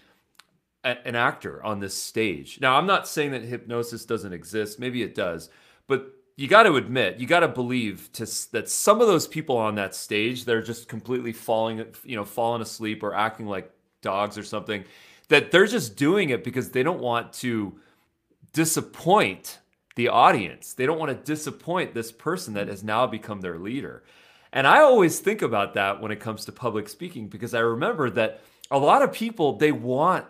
a, 0.84 1.06
an 1.06 1.16
actor 1.16 1.62
on 1.64 1.80
this 1.80 2.00
stage. 2.00 2.60
Now, 2.60 2.76
I'm 2.76 2.86
not 2.86 3.08
saying 3.08 3.32
that 3.32 3.42
hypnosis 3.42 4.04
doesn't 4.04 4.32
exist. 4.32 4.78
Maybe 4.78 5.02
it 5.02 5.14
does. 5.14 5.48
But 5.86 6.12
you 6.36 6.48
got 6.48 6.64
to 6.64 6.76
admit, 6.76 7.18
you 7.18 7.26
got 7.26 7.40
to 7.40 7.48
believe 7.48 8.10
that 8.52 8.68
some 8.68 9.00
of 9.00 9.06
those 9.06 9.26
people 9.26 9.56
on 9.56 9.76
that 9.76 9.94
stage, 9.94 10.44
they're 10.44 10.62
just 10.62 10.88
completely 10.88 11.32
falling, 11.32 11.84
you 12.04 12.16
know, 12.16 12.24
falling 12.24 12.62
asleep 12.62 13.02
or 13.02 13.14
acting 13.14 13.46
like 13.46 13.70
dogs 14.02 14.36
or 14.36 14.44
something, 14.44 14.84
that 15.28 15.50
they're 15.50 15.66
just 15.66 15.96
doing 15.96 16.30
it 16.30 16.44
because 16.44 16.70
they 16.70 16.82
don't 16.82 17.00
want 17.00 17.32
to 17.32 17.78
disappoint 18.52 19.60
the 19.96 20.08
audience. 20.08 20.72
They 20.72 20.86
don't 20.86 20.98
want 20.98 21.10
to 21.10 21.32
disappoint 21.32 21.94
this 21.94 22.10
person 22.10 22.54
that 22.54 22.68
has 22.68 22.82
now 22.82 23.06
become 23.06 23.40
their 23.40 23.58
leader. 23.58 24.02
And 24.52 24.66
I 24.66 24.80
always 24.80 25.20
think 25.20 25.42
about 25.42 25.74
that 25.74 26.00
when 26.00 26.12
it 26.12 26.20
comes 26.20 26.44
to 26.44 26.52
public 26.52 26.88
speaking 26.88 27.28
because 27.28 27.54
I 27.54 27.60
remember 27.60 28.10
that 28.10 28.40
a 28.70 28.78
lot 28.78 29.02
of 29.02 29.12
people 29.12 29.56
they 29.56 29.72
want 29.72 30.26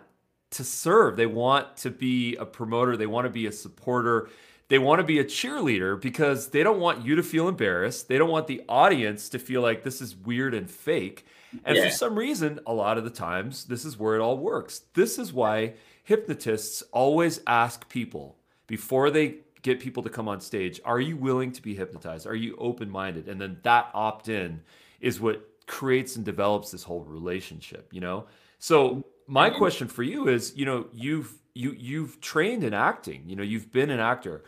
to 0.51 0.63
serve. 0.63 1.17
They 1.17 1.25
want 1.25 1.77
to 1.77 1.89
be 1.89 2.35
a 2.35 2.45
promoter, 2.45 2.97
they 2.97 3.07
want 3.07 3.25
to 3.25 3.31
be 3.31 3.47
a 3.47 3.51
supporter 3.51 4.29
they 4.67 4.79
want 4.79 4.99
to 4.99 5.03
be 5.03 5.19
a 5.19 5.23
cheerleader 5.23 5.99
because 5.99 6.49
they 6.49 6.63
don't 6.63 6.79
want 6.79 7.05
you 7.05 7.15
to 7.15 7.23
feel 7.23 7.47
embarrassed. 7.47 8.07
They 8.07 8.17
don't 8.17 8.31
want 8.31 8.47
the 8.47 8.63
audience 8.67 9.29
to 9.29 9.39
feel 9.39 9.61
like 9.61 9.83
this 9.83 10.01
is 10.01 10.15
weird 10.15 10.53
and 10.53 10.69
fake. 10.69 11.25
And 11.63 11.77
yeah. 11.77 11.85
for 11.85 11.91
some 11.91 12.17
reason, 12.17 12.59
a 12.65 12.73
lot 12.73 12.97
of 12.97 13.03
the 13.03 13.11
times, 13.11 13.65
this 13.65 13.85
is 13.85 13.97
where 13.97 14.15
it 14.15 14.21
all 14.21 14.37
works. 14.37 14.81
This 14.93 15.19
is 15.19 15.31
why 15.31 15.73
hypnotists 16.03 16.81
always 16.91 17.41
ask 17.45 17.87
people 17.89 18.37
before 18.65 19.11
they 19.11 19.35
get 19.61 19.79
people 19.79 20.01
to 20.03 20.09
come 20.09 20.27
on 20.27 20.41
stage 20.41 20.81
Are 20.83 20.99
you 20.99 21.15
willing 21.15 21.51
to 21.51 21.61
be 21.61 21.75
hypnotized? 21.75 22.25
Are 22.25 22.35
you 22.35 22.55
open 22.57 22.89
minded? 22.89 23.29
And 23.29 23.39
then 23.39 23.59
that 23.63 23.91
opt 23.93 24.29
in 24.29 24.61
is 24.99 25.21
what 25.21 25.47
creates 25.67 26.15
and 26.15 26.25
develops 26.25 26.71
this 26.71 26.83
whole 26.83 27.03
relationship, 27.03 27.89
you 27.93 28.01
know? 28.01 28.25
So, 28.57 29.05
my 29.27 29.49
mm-hmm. 29.49 29.57
question 29.57 29.87
for 29.87 30.03
you 30.03 30.27
is 30.27 30.53
you 30.55 30.65
know, 30.65 30.87
you've 30.93 31.33
you 31.55 31.73
you've 31.77 32.21
trained 32.21 32.63
in 32.63 32.73
acting 32.73 33.23
you 33.25 33.35
know 33.35 33.43
you've 33.43 33.71
been 33.71 33.89
an 33.89 33.99
actor 33.99 34.43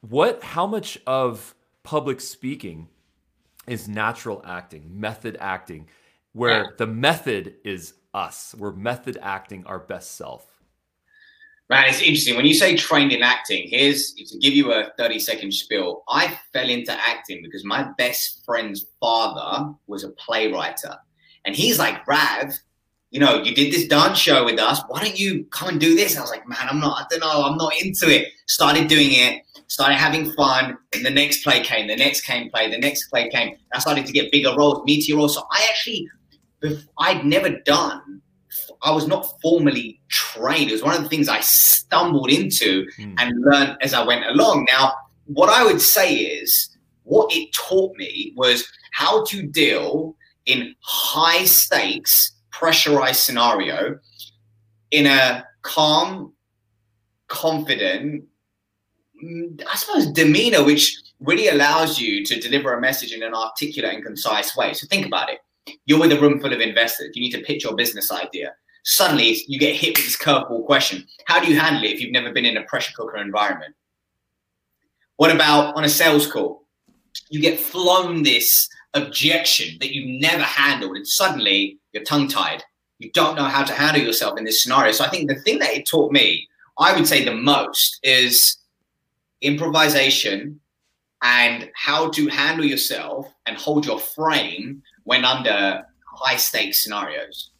what 0.00 0.42
how 0.42 0.66
much 0.66 0.96
of 1.06 1.54
public 1.82 2.20
speaking 2.20 2.88
is 3.66 3.88
natural 3.88 4.40
acting 4.46 4.88
method 4.88 5.36
acting 5.40 5.88
where 6.32 6.62
yeah. 6.62 6.70
the 6.78 6.86
method 6.86 7.54
is 7.64 7.94
us 8.14 8.54
we're 8.56 8.72
method 8.72 9.18
acting 9.20 9.66
our 9.66 9.80
best 9.80 10.16
self 10.16 10.46
Man, 11.70 11.88
it's 11.88 12.02
interesting. 12.02 12.36
When 12.36 12.44
you 12.44 12.52
say 12.52 12.76
trained 12.76 13.12
in 13.12 13.22
acting, 13.22 13.66
here's 13.66 14.12
to 14.12 14.38
give 14.40 14.52
you 14.52 14.74
a 14.74 14.92
30 14.98 15.18
second 15.18 15.54
spiel. 15.54 16.02
I 16.06 16.38
fell 16.52 16.68
into 16.68 16.92
acting 16.92 17.40
because 17.42 17.64
my 17.64 17.88
best 17.96 18.44
friend's 18.44 18.84
father 19.00 19.72
was 19.86 20.04
a 20.04 20.10
playwright. 20.10 20.78
And 21.46 21.56
he's 21.56 21.78
like, 21.78 22.06
Rav, 22.06 22.52
you 23.12 23.20
know, 23.20 23.42
you 23.42 23.54
did 23.54 23.70
this 23.70 23.86
dance 23.86 24.18
show 24.18 24.42
with 24.42 24.58
us. 24.58 24.80
Why 24.88 25.02
don't 25.02 25.18
you 25.20 25.44
come 25.50 25.68
and 25.68 25.78
do 25.78 25.94
this? 25.94 26.16
I 26.16 26.22
was 26.22 26.30
like, 26.30 26.48
man, 26.48 26.66
I'm 26.68 26.80
not, 26.80 26.98
I 26.98 27.04
don't 27.10 27.20
know, 27.20 27.44
I'm 27.44 27.58
not 27.58 27.74
into 27.78 28.08
it. 28.08 28.28
Started 28.46 28.88
doing 28.88 29.10
it, 29.12 29.42
started 29.66 29.96
having 29.96 30.32
fun. 30.32 30.78
And 30.94 31.04
the 31.04 31.10
next 31.10 31.44
play 31.44 31.60
came, 31.60 31.88
the 31.88 31.96
next 31.96 32.22
came 32.22 32.50
play, 32.50 32.70
the 32.70 32.78
next 32.78 33.08
play 33.08 33.28
came. 33.28 33.54
I 33.74 33.80
started 33.80 34.06
to 34.06 34.12
get 34.12 34.32
bigger 34.32 34.56
roles, 34.56 34.82
meteor 34.86 35.16
roles. 35.16 35.34
So 35.34 35.46
I 35.52 35.68
actually, 35.70 36.08
I'd 36.98 37.26
never 37.26 37.50
done, 37.50 38.22
I 38.80 38.90
was 38.92 39.06
not 39.06 39.38
formally 39.42 40.00
trained. 40.08 40.70
It 40.70 40.72
was 40.72 40.82
one 40.82 40.96
of 40.96 41.02
the 41.02 41.08
things 41.10 41.28
I 41.28 41.40
stumbled 41.40 42.30
into 42.30 42.86
mm. 42.98 43.14
and 43.18 43.30
learned 43.42 43.76
as 43.82 43.92
I 43.92 44.02
went 44.02 44.24
along. 44.24 44.66
Now, 44.72 44.94
what 45.26 45.50
I 45.50 45.62
would 45.64 45.82
say 45.82 46.14
is, 46.14 46.70
what 47.04 47.30
it 47.34 47.52
taught 47.52 47.94
me 47.98 48.32
was 48.36 48.66
how 48.92 49.24
to 49.24 49.42
deal 49.42 50.16
in 50.46 50.74
high 50.80 51.44
stakes 51.44 52.32
pressurized 52.62 53.20
scenario 53.20 53.98
in 54.92 55.06
a 55.06 55.44
calm, 55.62 56.32
confident, 57.26 58.24
mm, 59.22 59.62
I 59.68 59.74
suppose, 59.74 60.06
demeanor, 60.12 60.62
which 60.62 60.96
really 61.18 61.48
allows 61.48 61.98
you 61.98 62.24
to 62.24 62.38
deliver 62.38 62.72
a 62.72 62.80
message 62.80 63.12
in 63.12 63.24
an 63.24 63.34
articulate 63.34 63.94
and 63.94 64.04
concise 64.04 64.56
way. 64.56 64.74
So 64.74 64.86
think 64.86 65.06
about 65.06 65.28
it. 65.28 65.40
You're 65.86 65.98
with 65.98 66.12
a 66.12 66.20
room 66.20 66.40
full 66.40 66.52
of 66.52 66.60
investors. 66.60 67.10
You 67.14 67.22
need 67.22 67.32
to 67.32 67.42
pitch 67.42 67.64
your 67.64 67.74
business 67.74 68.12
idea. 68.12 68.54
Suddenly, 68.84 69.42
you 69.48 69.58
get 69.58 69.74
hit 69.74 69.96
with 69.96 70.06
this 70.06 70.16
curveball 70.16 70.64
question. 70.64 71.04
How 71.26 71.40
do 71.40 71.48
you 71.50 71.58
handle 71.58 71.82
it 71.82 71.92
if 71.92 72.00
you've 72.00 72.12
never 72.12 72.32
been 72.32 72.44
in 72.44 72.56
a 72.56 72.64
pressure 72.64 72.92
cooker 72.96 73.16
environment? 73.16 73.74
What 75.16 75.34
about 75.34 75.74
on 75.74 75.84
a 75.84 75.88
sales 75.88 76.30
call? 76.30 76.66
You 77.28 77.40
get 77.40 77.58
flown 77.58 78.22
this 78.22 78.68
objection 78.94 79.78
that 79.80 79.92
you've 79.94 80.20
never 80.20 80.42
handled, 80.42 80.96
and 80.96 81.06
suddenly 81.06 81.78
you're 81.92 82.04
tongue 82.04 82.28
tied. 82.28 82.62
You 82.98 83.10
don't 83.12 83.36
know 83.36 83.44
how 83.44 83.64
to 83.64 83.72
handle 83.72 84.02
yourself 84.02 84.38
in 84.38 84.44
this 84.44 84.62
scenario. 84.62 84.92
So 84.92 85.04
I 85.04 85.08
think 85.08 85.28
the 85.28 85.40
thing 85.40 85.58
that 85.58 85.72
it 85.72 85.86
taught 85.86 86.12
me, 86.12 86.48
I 86.78 86.94
would 86.94 87.06
say 87.06 87.24
the 87.24 87.34
most, 87.34 87.98
is 88.02 88.58
improvisation 89.40 90.60
and 91.22 91.70
how 91.74 92.10
to 92.10 92.28
handle 92.28 92.64
yourself 92.64 93.32
and 93.46 93.56
hold 93.56 93.86
your 93.86 93.98
frame 93.98 94.82
when 95.04 95.24
under 95.24 95.84
high 96.04 96.36
stakes 96.36 96.82
scenarios. 96.82 97.50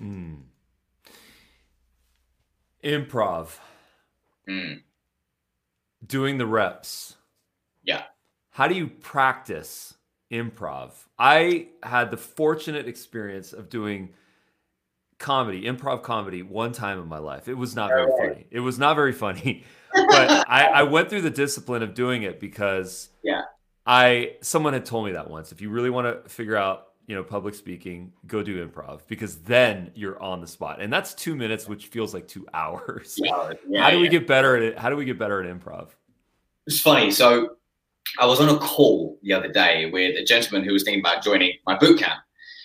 Mm. 0.00 0.42
Improv. 2.82 3.58
Mm. 4.48 4.82
Doing 6.06 6.38
the 6.38 6.46
reps. 6.46 7.16
Yeah. 7.82 8.02
How 8.50 8.68
do 8.68 8.74
you 8.74 8.88
practice 8.88 9.94
improv. 10.34 10.90
I 11.18 11.68
had 11.82 12.10
the 12.10 12.16
fortunate 12.16 12.88
experience 12.88 13.52
of 13.52 13.68
doing 13.68 14.10
comedy, 15.18 15.62
improv 15.62 16.02
comedy, 16.02 16.42
one 16.42 16.72
time 16.72 16.98
in 16.98 17.06
my 17.06 17.18
life. 17.18 17.48
It 17.48 17.54
was 17.54 17.76
not 17.76 17.90
very 17.90 18.10
funny. 18.18 18.46
It 18.50 18.60
was 18.60 18.78
not 18.78 18.96
very 18.96 19.12
funny, 19.12 19.64
but 19.94 20.50
I, 20.50 20.66
I, 20.74 20.82
went 20.82 21.08
through 21.08 21.22
the 21.22 21.30
discipline 21.30 21.82
of 21.82 21.94
doing 21.94 22.24
it 22.24 22.40
because 22.40 23.10
yeah, 23.22 23.42
I 23.86 24.36
someone 24.40 24.72
had 24.72 24.84
told 24.84 25.06
me 25.06 25.12
that 25.12 25.30
once. 25.30 25.52
If 25.52 25.60
you 25.60 25.70
really 25.70 25.90
want 25.90 26.24
to 26.24 26.28
figure 26.28 26.56
out 26.56 26.88
you 27.06 27.14
know 27.14 27.22
public 27.22 27.54
speaking, 27.54 28.12
go 28.26 28.42
do 28.42 28.66
improv 28.66 29.02
because 29.06 29.36
then 29.42 29.92
you're 29.94 30.20
on 30.20 30.40
the 30.40 30.48
spot, 30.48 30.80
and 30.80 30.92
that's 30.92 31.14
two 31.14 31.36
minutes, 31.36 31.68
which 31.68 31.86
feels 31.86 32.12
like 32.12 32.26
two 32.26 32.46
hours. 32.54 33.14
Yeah, 33.16 33.52
yeah, 33.68 33.82
How 33.82 33.90
do 33.90 34.00
we 34.00 34.08
get 34.08 34.26
better 34.26 34.56
at 34.56 34.62
it? 34.62 34.78
How 34.78 34.90
do 34.90 34.96
we 34.96 35.04
get 35.04 35.18
better 35.18 35.42
at 35.42 35.48
improv? 35.48 35.90
It's 36.66 36.80
funny. 36.80 37.10
So 37.12 37.56
I 38.18 38.26
was 38.26 38.40
on 38.40 38.48
a 38.48 38.58
call 38.58 39.18
the 39.22 39.32
other 39.32 39.48
day 39.48 39.90
with 39.90 40.16
a 40.16 40.24
gentleman 40.24 40.64
who 40.64 40.72
was 40.72 40.84
thinking 40.84 41.00
about 41.00 41.24
joining 41.24 41.52
my 41.66 41.76
boot 41.76 41.98
camp. 41.98 42.20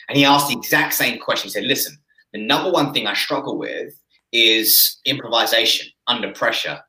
And 0.08 0.18
he 0.18 0.25
asked 0.25 0.48
the 0.48 0.58
exact 0.58 0.94
same 0.94 1.20
question. 1.20 1.48
He 1.48 1.51
said, 1.51 1.65
Listen, 1.65 1.98
the 2.34 2.46
number 2.46 2.72
one 2.72 2.94
thing 2.94 3.08
I 3.08 3.13
struggle 3.13 3.58
with 3.58 3.94
is 4.32 5.00
improvisation 5.06 5.88
under 6.08 6.32
pressure. 6.32 6.79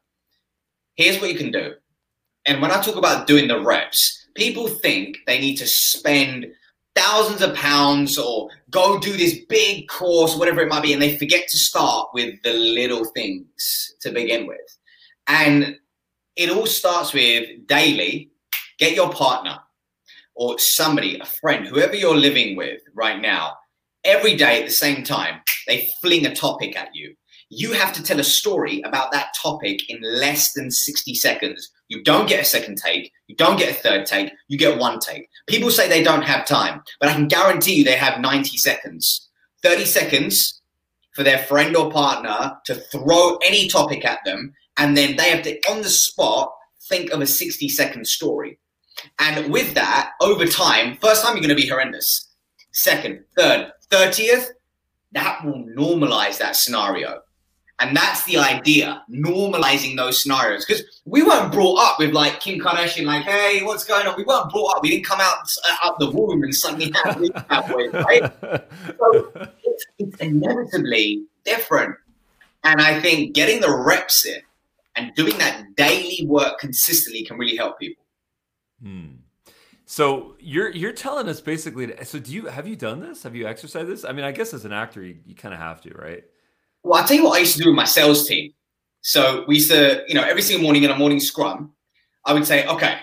Here's 0.97 1.21
what 1.21 1.31
you 1.31 1.39
can 1.39 1.51
do. 1.51 1.75
And 2.47 2.61
when 2.61 2.71
I 2.71 2.81
talk 2.81 2.97
about 2.97 3.27
doing 3.27 3.49
the 3.49 3.63
reps, 3.63 4.27
people 4.35 4.69
think 4.69 5.19
they 5.27 5.39
need 5.39 5.57
to 5.57 5.67
spend 5.67 6.47
thousands 6.95 7.43
of 7.43 7.55
pounds 7.55 8.19
or 8.19 8.49
go 8.71 8.99
do 8.99 9.17
this 9.17 9.39
big 9.49 9.89
course, 9.89 10.37
whatever 10.37 10.61
it 10.61 10.69
might 10.69 10.83
be, 10.83 10.93
and 10.93 11.01
they 11.01 11.17
forget 11.17 11.49
to 11.49 11.57
start 11.57 12.09
with 12.13 12.35
the 12.43 12.53
little 12.53 13.05
things 13.05 13.95
to 14.01 14.11
begin 14.11 14.47
with. 14.47 14.59
And 15.27 15.77
it 16.37 16.51
all 16.51 16.67
starts 16.67 17.13
with 17.13 17.67
daily 17.67 18.30
Get 18.81 18.97
your 18.97 19.13
partner 19.13 19.59
or 20.35 20.59
somebody, 20.59 21.19
a 21.21 21.27
friend, 21.27 21.67
whoever 21.67 21.95
you're 21.95 22.17
living 22.17 22.57
with 22.57 22.81
right 22.95 23.21
now, 23.21 23.57
every 24.05 24.35
day 24.35 24.59
at 24.59 24.67
the 24.67 24.73
same 24.73 25.05
time, 25.05 25.43
they 25.69 25.91
fling 26.01 26.25
a 26.25 26.35
topic 26.35 26.77
at 26.79 26.89
you. 26.95 27.15
You 27.51 27.73
have 27.73 27.93
to 27.93 28.03
tell 28.03 28.21
a 28.21 28.25
story 28.25 28.81
about 28.83 29.13
that 29.13 29.35
topic 29.41 29.91
in 29.91 30.01
less 30.01 30.55
than 30.55 30.71
60 30.71 31.15
seconds. 31.15 31.71
You 31.89 32.03
don't 32.05 32.29
get 32.29 32.41
a 32.41 32.45
second 32.45 32.79
take. 32.79 33.13
You 33.27 33.37
don't 33.37 33.59
get 33.59 33.71
a 33.71 33.75
third 33.75 34.07
take. 34.07 34.33
You 34.49 34.57
get 34.57 34.79
one 34.79 34.99
take. 34.99 35.29
People 35.47 35.71
say 35.71 35.87
they 35.87 36.03
don't 36.03 36.23
have 36.23 36.47
time, 36.47 36.83
but 37.01 37.11
I 37.11 37.13
can 37.13 37.29
guarantee 37.29 37.75
you 37.75 37.85
they 37.85 37.97
have 37.97 38.21
90 38.21 38.57
seconds. 38.57 39.29
30 39.63 39.85
seconds 39.85 40.63
for 41.15 41.23
their 41.23 41.39
friend 41.39 41.77
or 41.77 41.91
partner 41.91 42.57
to 42.65 42.77
throw 42.77 43.37
any 43.45 43.69
topic 43.69 44.07
at 44.07 44.21
them. 44.25 44.55
And 44.79 44.97
then 44.97 45.17
they 45.17 45.31
have 45.31 45.43
to, 45.43 45.59
on 45.71 45.83
the 45.83 45.91
spot, 45.91 46.51
think 46.89 47.11
of 47.11 47.21
a 47.21 47.27
60 47.27 47.69
second 47.69 48.07
story. 48.07 48.59
And 49.19 49.53
with 49.53 49.75
that, 49.75 50.13
over 50.21 50.47
time, 50.47 50.97
first 50.97 51.25
time 51.25 51.37
you're 51.37 51.47
going 51.47 51.57
to 51.57 51.63
be 51.63 51.69
horrendous. 51.69 52.29
Second, 52.73 53.25
third, 53.37 53.73
thirtieth, 53.91 54.53
that 55.13 55.45
will 55.45 55.65
normalize 55.77 56.39
that 56.39 56.57
scenario. 56.57 57.21
And 57.81 57.97
that's 57.97 58.25
the 58.25 58.37
idea, 58.37 59.03
normalizing 59.11 59.97
those 59.97 60.23
scenarios. 60.23 60.67
Because 60.67 61.01
we 61.07 61.23
weren't 61.23 61.51
brought 61.51 61.79
up 61.79 61.99
with 61.99 62.13
like 62.13 62.39
Kim 62.39 62.61
Kardashian, 62.61 63.07
like, 63.07 63.25
hey, 63.25 63.63
what's 63.63 63.85
going 63.85 64.07
on? 64.07 64.15
We 64.19 64.25
weren't 64.25 64.51
brought 64.51 64.77
up. 64.77 64.83
We 64.83 64.91
didn't 64.91 65.07
come 65.07 65.19
out 65.21 65.49
uh, 65.83 65.93
the 65.99 66.11
womb 66.11 66.43
and 66.43 66.55
suddenly 66.55 66.93
have 67.05 67.19
that 67.19 67.75
way, 67.75 67.89
right? 67.89 68.33
So 68.99 69.33
it's, 69.65 69.87
it's 69.99 70.17
inevitably 70.19 71.25
different. 71.45 71.97
And 72.65 72.83
I 72.83 73.01
think 73.01 73.35
getting 73.35 73.63
the 73.63 73.75
reps 73.75 74.27
in 74.27 74.43
and 74.97 75.15
doing 75.15 75.39
that 75.39 75.75
daily 75.77 76.27
work 76.27 76.59
consistently 76.59 77.25
can 77.25 77.39
really 77.39 77.57
help 77.57 77.79
people. 77.79 78.05
Hmm. 78.83 79.07
So 79.87 80.37
you're 80.39 80.71
you're 80.71 80.93
telling 80.93 81.29
us 81.29 81.41
basically. 81.41 81.93
So 82.05 82.19
do 82.19 82.33
you 82.33 82.47
have 82.47 82.69
you 82.69 82.77
done 82.77 83.01
this? 83.01 83.23
Have 83.25 83.35
you 83.35 83.47
exercised 83.47 83.89
this? 83.89 84.05
I 84.05 84.13
mean, 84.13 84.25
I 84.25 84.33
guess 84.33 84.55
as 84.55 84.65
an 84.65 84.73
actor, 84.73 85.03
you, 85.03 85.19
you 85.27 85.35
kind 85.35 85.53
of 85.53 85.61
have 85.61 85.81
to, 85.83 85.91
right? 85.91 86.23
Well, 86.83 87.01
I'll 87.01 87.07
tell 87.07 87.17
you 87.17 87.25
what 87.25 87.37
I 87.37 87.41
used 87.41 87.57
to 87.57 87.63
do 87.63 87.71
with 87.71 87.77
my 87.77 87.85
sales 87.85 88.27
team. 88.27 88.53
So 89.03 89.45
we 89.49 89.57
used 89.57 89.71
to, 89.71 90.05
you 90.09 90.15
know, 90.15 90.23
every 90.23 90.43
single 90.43 90.63
morning 90.63 90.85
in 90.85 90.91
a 90.91 90.97
morning 90.97 91.21
scrum, 91.21 91.73
I 92.25 92.33
would 92.33 92.47
say, 92.47 92.67
okay, 92.67 92.99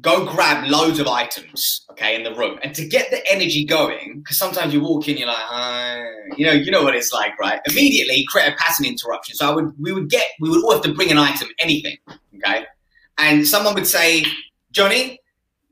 go 0.00 0.24
grab 0.24 0.68
loads 0.68 0.98
of 0.98 1.06
items, 1.06 1.84
okay, 1.90 2.14
in 2.14 2.22
the 2.22 2.34
room. 2.34 2.58
And 2.62 2.74
to 2.76 2.86
get 2.86 3.10
the 3.10 3.20
energy 3.30 3.64
going, 3.64 4.20
because 4.20 4.38
sometimes 4.38 4.72
you 4.72 4.80
walk 4.80 5.08
in, 5.08 5.16
you're 5.16 5.26
like, 5.26 5.50
uh, 5.50 6.02
you 6.36 6.46
know, 6.46 6.52
you 6.52 6.70
know 6.70 6.82
what 6.82 6.94
it's 6.94 7.12
like, 7.12 7.38
right? 7.38 7.60
Immediately 7.66 8.24
create 8.28 8.52
a 8.52 8.56
pattern 8.56 8.86
interruption. 8.86 9.34
So 9.34 9.50
I 9.50 9.54
would, 9.54 9.72
we 9.78 9.92
would 9.92 10.08
get, 10.08 10.26
we 10.40 10.48
would 10.48 10.62
all 10.64 10.72
have 10.72 10.82
to 10.82 10.94
bring 10.94 11.10
an 11.10 11.18
item, 11.18 11.48
anything, 11.58 11.98
okay? 12.36 12.64
And 13.18 13.46
someone 13.46 13.74
would 13.74 13.86
say, 13.86 14.24
Johnny, 14.72 15.18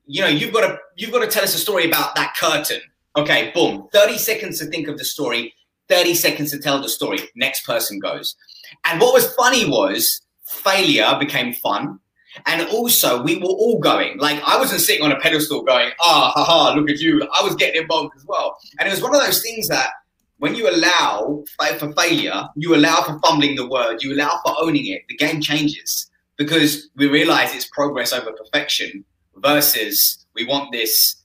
you 0.06 0.22
know, 0.22 0.28
you've 0.28 0.52
got 0.52 0.66
to, 0.66 0.78
you've 0.96 1.12
got 1.12 1.20
to 1.20 1.28
tell 1.28 1.44
us 1.44 1.54
a 1.54 1.58
story 1.58 1.86
about 1.86 2.14
that 2.16 2.34
curtain. 2.38 2.80
Okay, 3.16 3.50
boom, 3.54 3.88
30 3.92 4.18
seconds 4.18 4.58
to 4.58 4.66
think 4.66 4.88
of 4.88 4.98
the 4.98 5.04
story, 5.04 5.54
30 5.88 6.14
seconds 6.14 6.50
to 6.52 6.58
tell 6.58 6.80
the 6.80 6.88
story. 6.88 7.18
Next 7.34 7.64
person 7.66 7.98
goes. 7.98 8.36
And 8.84 9.00
what 9.00 9.14
was 9.14 9.32
funny 9.34 9.68
was 9.68 10.20
failure 10.46 11.16
became 11.18 11.52
fun 11.52 12.00
and 12.46 12.68
also, 12.68 13.22
we 13.22 13.36
were 13.36 13.46
all 13.46 13.78
going. 13.78 14.18
Like, 14.18 14.40
I 14.44 14.58
wasn't 14.58 14.80
sitting 14.80 15.04
on 15.04 15.12
a 15.12 15.18
pedestal 15.20 15.62
going, 15.62 15.90
ah, 16.00 16.32
ha, 16.34 16.44
ha, 16.44 16.74
look 16.74 16.90
at 16.90 16.98
you. 16.98 17.22
I 17.22 17.42
was 17.42 17.54
getting 17.56 17.82
involved 17.82 18.14
as 18.16 18.24
well. 18.26 18.56
And 18.78 18.88
it 18.88 18.90
was 18.90 19.02
one 19.02 19.14
of 19.14 19.20
those 19.20 19.42
things 19.42 19.68
that 19.68 19.90
when 20.38 20.54
you 20.54 20.68
allow 20.68 21.42
for 21.78 21.92
failure, 21.94 22.48
you 22.54 22.74
allow 22.74 23.02
for 23.02 23.18
fumbling 23.20 23.56
the 23.56 23.68
word, 23.68 24.02
you 24.02 24.14
allow 24.14 24.40
for 24.44 24.54
owning 24.58 24.86
it, 24.86 25.02
the 25.08 25.16
game 25.16 25.40
changes 25.40 26.07
because 26.38 26.88
we 26.96 27.08
realize 27.08 27.54
it's 27.54 27.68
progress 27.68 28.12
over 28.12 28.32
perfection 28.32 29.04
versus 29.36 30.26
we 30.34 30.46
want 30.46 30.72
this 30.72 31.16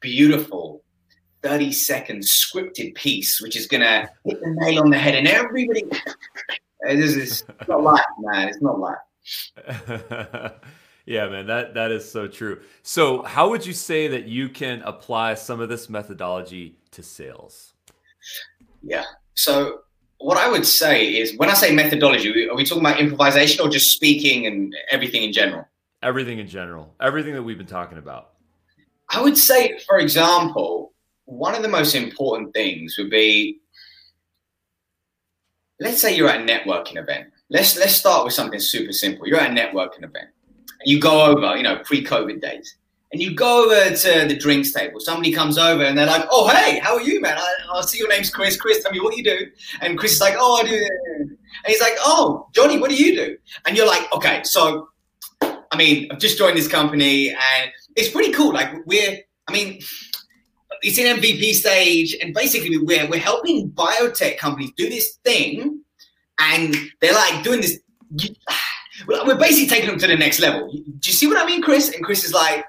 beautiful 0.00 0.82
30 1.42 1.72
second 1.72 2.22
scripted 2.22 2.94
piece, 2.94 3.40
which 3.40 3.56
is 3.56 3.66
going 3.66 3.80
to 3.80 4.08
hit 4.24 4.40
the 4.40 4.50
nail 4.50 4.82
on 4.82 4.90
the 4.90 4.98
head 4.98 5.14
and 5.14 5.26
everybody. 5.26 5.84
Uh, 6.86 6.94
this 6.94 7.16
is 7.16 7.44
not 7.68 7.82
life, 7.82 8.04
man. 8.18 8.48
It's 8.48 8.60
not 8.60 8.78
life. 8.78 8.98
yeah, 11.06 11.28
man, 11.28 11.46
that 11.46 11.74
that 11.74 11.90
is 11.90 12.10
so 12.10 12.26
true. 12.26 12.60
So, 12.82 13.22
how 13.22 13.48
would 13.50 13.64
you 13.64 13.72
say 13.72 14.08
that 14.08 14.26
you 14.26 14.48
can 14.48 14.82
apply 14.82 15.34
some 15.34 15.60
of 15.60 15.68
this 15.68 15.88
methodology 15.88 16.76
to 16.92 17.02
sales? 17.02 17.74
Yeah. 18.82 19.04
So, 19.34 19.80
what 20.20 20.38
I 20.38 20.48
would 20.48 20.66
say 20.66 21.16
is 21.16 21.36
when 21.36 21.50
I 21.50 21.54
say 21.54 21.74
methodology, 21.74 22.48
are 22.48 22.54
we 22.54 22.64
talking 22.64 22.84
about 22.84 23.00
improvisation 23.00 23.64
or 23.64 23.68
just 23.68 23.90
speaking 23.90 24.46
and 24.46 24.74
everything 24.90 25.22
in 25.22 25.32
general? 25.32 25.66
Everything 26.02 26.38
in 26.38 26.46
general. 26.46 26.94
Everything 27.00 27.34
that 27.34 27.42
we've 27.42 27.58
been 27.58 27.66
talking 27.66 27.98
about. 27.98 28.30
I 29.10 29.20
would 29.20 29.36
say, 29.36 29.78
for 29.86 29.98
example, 29.98 30.92
one 31.24 31.54
of 31.54 31.62
the 31.62 31.68
most 31.68 31.94
important 31.94 32.54
things 32.54 32.96
would 32.96 33.10
be 33.10 33.58
let's 35.80 36.00
say 36.00 36.14
you're 36.14 36.28
at 36.28 36.40
a 36.40 36.44
networking 36.44 36.96
event 36.96 37.28
let's 37.50 37.76
let's 37.76 37.94
start 37.94 38.24
with 38.24 38.32
something 38.32 38.60
super 38.60 38.92
simple. 38.92 39.26
You're 39.26 39.40
at 39.40 39.50
a 39.50 39.54
networking 39.54 40.04
event, 40.04 40.28
you 40.84 41.00
go 41.00 41.26
over, 41.26 41.56
you 41.56 41.62
know, 41.62 41.80
pre-COVID 41.84 42.40
days, 42.40 42.76
and 43.12 43.20
you 43.20 43.34
go 43.34 43.64
over 43.64 43.94
to 43.94 44.26
the 44.28 44.36
drinks 44.36 44.72
table. 44.72 45.00
Somebody 45.00 45.32
comes 45.32 45.58
over, 45.58 45.82
and 45.82 45.96
they're 45.96 46.06
like, 46.06 46.26
"Oh, 46.30 46.48
hey, 46.48 46.78
how 46.78 46.94
are 46.94 47.02
you, 47.02 47.20
man? 47.20 47.36
I, 47.38 47.54
I 47.74 47.80
see 47.82 47.98
your 47.98 48.08
name's 48.08 48.30
Chris. 48.30 48.56
Chris, 48.56 48.82
tell 48.82 48.92
me 48.92 49.00
what 49.00 49.16
you 49.16 49.24
do." 49.24 49.46
And 49.80 49.98
Chris 49.98 50.12
is 50.12 50.20
like, 50.20 50.34
"Oh, 50.38 50.60
I 50.62 50.68
do." 50.68 50.88
And 51.18 51.36
he's 51.66 51.80
like, 51.80 51.94
"Oh, 52.00 52.48
Johnny, 52.54 52.78
what 52.78 52.90
do 52.90 52.96
you 52.96 53.14
do?" 53.14 53.36
And 53.66 53.76
you're 53.76 53.86
like, 53.86 54.02
"Okay, 54.14 54.42
so, 54.44 54.88
I 55.42 55.76
mean, 55.76 56.08
I've 56.10 56.18
just 56.18 56.38
joined 56.38 56.56
this 56.56 56.68
company, 56.68 57.30
and 57.30 57.70
it's 57.96 58.10
pretty 58.10 58.32
cool. 58.32 58.52
Like, 58.52 58.70
we're, 58.86 59.18
I 59.48 59.52
mean." 59.52 59.80
It's 60.82 60.96
in 60.96 61.18
MVP 61.18 61.52
stage, 61.52 62.16
and 62.22 62.32
basically 62.32 62.78
we're 62.78 63.06
we're 63.06 63.20
helping 63.20 63.70
biotech 63.70 64.38
companies 64.38 64.70
do 64.78 64.88
this 64.88 65.18
thing 65.22 65.82
and 66.40 66.74
they're 67.00 67.14
like 67.14 67.42
doing 67.42 67.60
this. 67.60 67.78
we're 69.06 69.36
basically 69.36 69.66
taking 69.66 69.88
them 69.88 69.98
to 69.98 70.06
the 70.06 70.16
next 70.16 70.40
level. 70.40 70.70
Do 70.72 71.10
you 71.10 71.12
see 71.12 71.26
what 71.26 71.38
I 71.38 71.46
mean, 71.46 71.62
Chris? 71.62 71.94
And 71.94 72.04
Chris 72.04 72.24
is 72.24 72.32
like, 72.34 72.64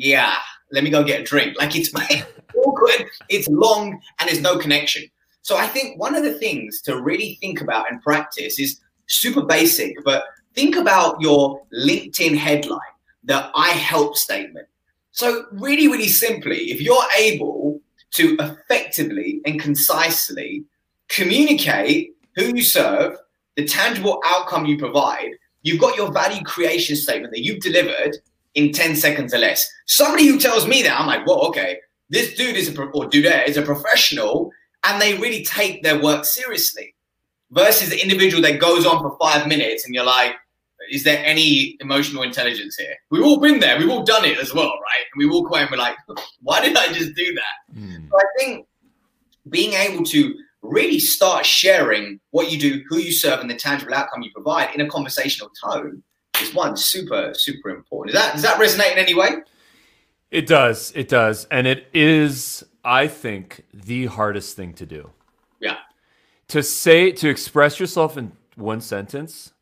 yeah, 0.00 0.36
let 0.72 0.82
me 0.82 0.90
go 0.90 1.04
get 1.04 1.20
a 1.20 1.24
drink. 1.24 1.56
Like 1.58 1.76
it's 1.76 1.92
awkward, 2.56 3.06
it's 3.28 3.48
long, 3.48 4.00
and 4.18 4.28
there's 4.28 4.40
no 4.40 4.58
connection. 4.58 5.04
So 5.42 5.56
I 5.56 5.66
think 5.66 5.98
one 5.98 6.14
of 6.14 6.22
the 6.22 6.34
things 6.34 6.80
to 6.82 7.00
really 7.00 7.38
think 7.40 7.60
about 7.60 7.90
and 7.90 8.00
practice 8.02 8.58
is 8.58 8.80
super 9.08 9.42
basic, 9.42 10.02
but 10.04 10.24
think 10.54 10.76
about 10.76 11.20
your 11.20 11.62
LinkedIn 11.74 12.36
headline, 12.36 12.78
the 13.24 13.50
I 13.54 13.70
help 13.70 14.16
statement. 14.16 14.66
So 15.12 15.46
really, 15.52 15.88
really 15.88 16.08
simply, 16.08 16.70
if 16.70 16.80
you're 16.80 17.08
able 17.18 17.80
to 18.12 18.36
effectively 18.38 19.40
and 19.44 19.60
concisely 19.60 20.64
communicate 21.08 22.14
who 22.36 22.56
you 22.56 22.62
serve, 22.62 23.16
the 23.56 23.64
tangible 23.64 24.20
outcome 24.26 24.66
you 24.66 24.78
provide, 24.78 25.30
you've 25.62 25.80
got 25.80 25.96
your 25.96 26.12
value 26.12 26.42
creation 26.44 26.96
statement 26.96 27.32
that 27.32 27.44
you've 27.44 27.60
delivered 27.60 28.16
in 28.54 28.72
10 28.72 28.96
seconds 28.96 29.32
or 29.32 29.38
less. 29.38 29.68
Somebody 29.86 30.26
who 30.26 30.38
tells 30.38 30.66
me 30.66 30.82
that, 30.82 30.98
I'm 30.98 31.06
like, 31.06 31.26
well, 31.26 31.46
okay, 31.48 31.78
this 32.08 32.34
dude 32.34 32.56
is 32.56 32.68
a, 32.76 32.82
or 32.82 33.06
dude 33.06 33.26
is 33.46 33.56
a 33.56 33.62
professional 33.62 34.50
and 34.84 35.00
they 35.00 35.16
really 35.18 35.44
take 35.44 35.82
their 35.82 36.00
work 36.00 36.24
seriously 36.24 36.94
versus 37.50 37.90
the 37.90 38.00
individual 38.02 38.42
that 38.42 38.60
goes 38.60 38.86
on 38.86 39.00
for 39.00 39.16
five 39.20 39.46
minutes 39.46 39.84
and 39.84 39.94
you're 39.94 40.04
like, 40.04 40.34
is 40.90 41.04
there 41.04 41.22
any 41.24 41.76
emotional 41.80 42.22
intelligence 42.22 42.76
here? 42.76 42.94
We've 43.10 43.22
all 43.22 43.38
been 43.38 43.60
there. 43.60 43.78
We've 43.78 43.90
all 43.90 44.02
done 44.02 44.24
it 44.24 44.38
as 44.38 44.54
well, 44.54 44.68
right? 44.68 45.04
And 45.12 45.18
we 45.18 45.26
walk 45.26 45.48
away 45.48 45.60
and 45.62 45.70
we're 45.70 45.76
like, 45.76 45.96
why 46.42 46.60
did 46.60 46.76
I 46.76 46.92
just 46.92 47.14
do 47.14 47.34
that? 47.34 47.76
Mm. 47.78 48.08
So 48.08 48.18
I 48.18 48.24
think 48.38 48.66
being 49.48 49.74
able 49.74 50.04
to 50.04 50.34
really 50.62 50.98
start 50.98 51.46
sharing 51.46 52.20
what 52.30 52.50
you 52.50 52.58
do, 52.58 52.82
who 52.88 52.98
you 52.98 53.12
serve, 53.12 53.40
and 53.40 53.50
the 53.50 53.54
tangible 53.54 53.94
outcome 53.94 54.22
you 54.22 54.30
provide 54.32 54.74
in 54.74 54.80
a 54.80 54.88
conversational 54.88 55.50
tone 55.64 56.02
is 56.42 56.54
one 56.54 56.76
super, 56.76 57.32
super 57.34 57.70
important. 57.70 58.14
Does 58.14 58.22
that 58.22 58.32
does 58.34 58.42
that 58.42 58.58
resonate 58.58 58.92
in 58.92 58.98
any 58.98 59.14
way? 59.14 59.38
It 60.30 60.46
does. 60.46 60.92
It 60.94 61.08
does. 61.08 61.46
And 61.50 61.66
it 61.66 61.88
is, 61.92 62.64
I 62.84 63.08
think, 63.08 63.64
the 63.74 64.06
hardest 64.06 64.56
thing 64.56 64.74
to 64.74 64.86
do. 64.86 65.10
Yeah. 65.58 65.78
To 66.48 66.62
say 66.62 67.10
to 67.12 67.28
express 67.28 67.80
yourself 67.80 68.16
in 68.16 68.32
one 68.54 68.80
sentence. 68.80 69.52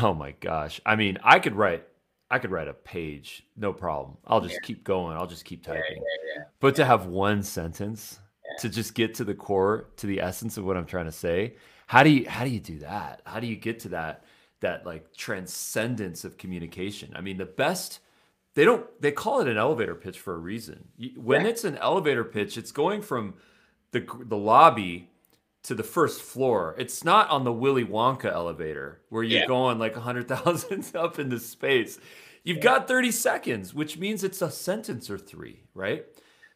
Oh 0.00 0.14
my 0.14 0.32
gosh. 0.40 0.80
I 0.86 0.96
mean, 0.96 1.18
I 1.22 1.38
could 1.38 1.54
write 1.54 1.84
I 2.30 2.38
could 2.38 2.50
write 2.50 2.68
a 2.68 2.72
page, 2.72 3.46
no 3.56 3.74
problem. 3.74 4.16
I'll 4.26 4.40
just 4.40 4.54
yeah. 4.54 4.60
keep 4.66 4.84
going. 4.84 5.18
I'll 5.18 5.26
just 5.26 5.44
keep 5.44 5.62
typing. 5.62 5.82
Yeah, 5.96 6.36
yeah, 6.36 6.42
but 6.60 6.74
to 6.76 6.84
have 6.86 7.04
one 7.04 7.42
sentence 7.42 8.20
to 8.60 8.68
just 8.68 8.94
get 8.94 9.14
to 9.14 9.24
the 9.24 9.34
core, 9.34 9.88
to 9.96 10.06
the 10.06 10.20
essence 10.20 10.56
of 10.56 10.64
what 10.64 10.76
I'm 10.76 10.86
trying 10.86 11.06
to 11.06 11.12
say. 11.12 11.54
How 11.86 12.02
do 12.02 12.10
you 12.10 12.28
how 12.28 12.44
do 12.44 12.50
you 12.50 12.60
do 12.60 12.78
that? 12.78 13.20
How 13.26 13.38
do 13.38 13.46
you 13.46 13.56
get 13.56 13.80
to 13.80 13.90
that 13.90 14.24
that 14.62 14.86
like 14.86 15.14
transcendence 15.14 16.24
of 16.24 16.38
communication? 16.38 17.12
I 17.14 17.20
mean, 17.20 17.36
the 17.36 17.44
best 17.44 18.00
they 18.54 18.64
don't 18.64 18.84
they 19.00 19.12
call 19.12 19.40
it 19.40 19.48
an 19.48 19.56
elevator 19.56 19.94
pitch 19.94 20.18
for 20.18 20.34
a 20.34 20.38
reason. 20.38 20.88
When 21.16 21.46
it's 21.46 21.64
an 21.64 21.76
elevator 21.78 22.24
pitch, 22.24 22.58
it's 22.58 22.72
going 22.72 23.02
from 23.02 23.34
the 23.92 24.06
the 24.24 24.36
lobby 24.36 25.10
to 25.64 25.74
the 25.74 25.82
first 25.82 26.22
floor. 26.22 26.74
It's 26.78 27.04
not 27.04 27.30
on 27.30 27.44
the 27.44 27.52
Willy 27.52 27.84
Wonka 27.84 28.32
elevator 28.32 29.00
where 29.10 29.22
you're 29.22 29.40
yeah. 29.40 29.46
going 29.46 29.78
like 29.78 29.94
100,000 29.94 30.90
up 30.96 31.18
into 31.18 31.38
space. 31.38 31.98
You've 32.42 32.56
yeah. 32.56 32.64
got 32.64 32.88
30 32.88 33.12
seconds, 33.12 33.72
which 33.72 33.96
means 33.96 34.24
it's 34.24 34.42
a 34.42 34.50
sentence 34.50 35.08
or 35.08 35.18
three, 35.18 35.62
right? 35.74 36.04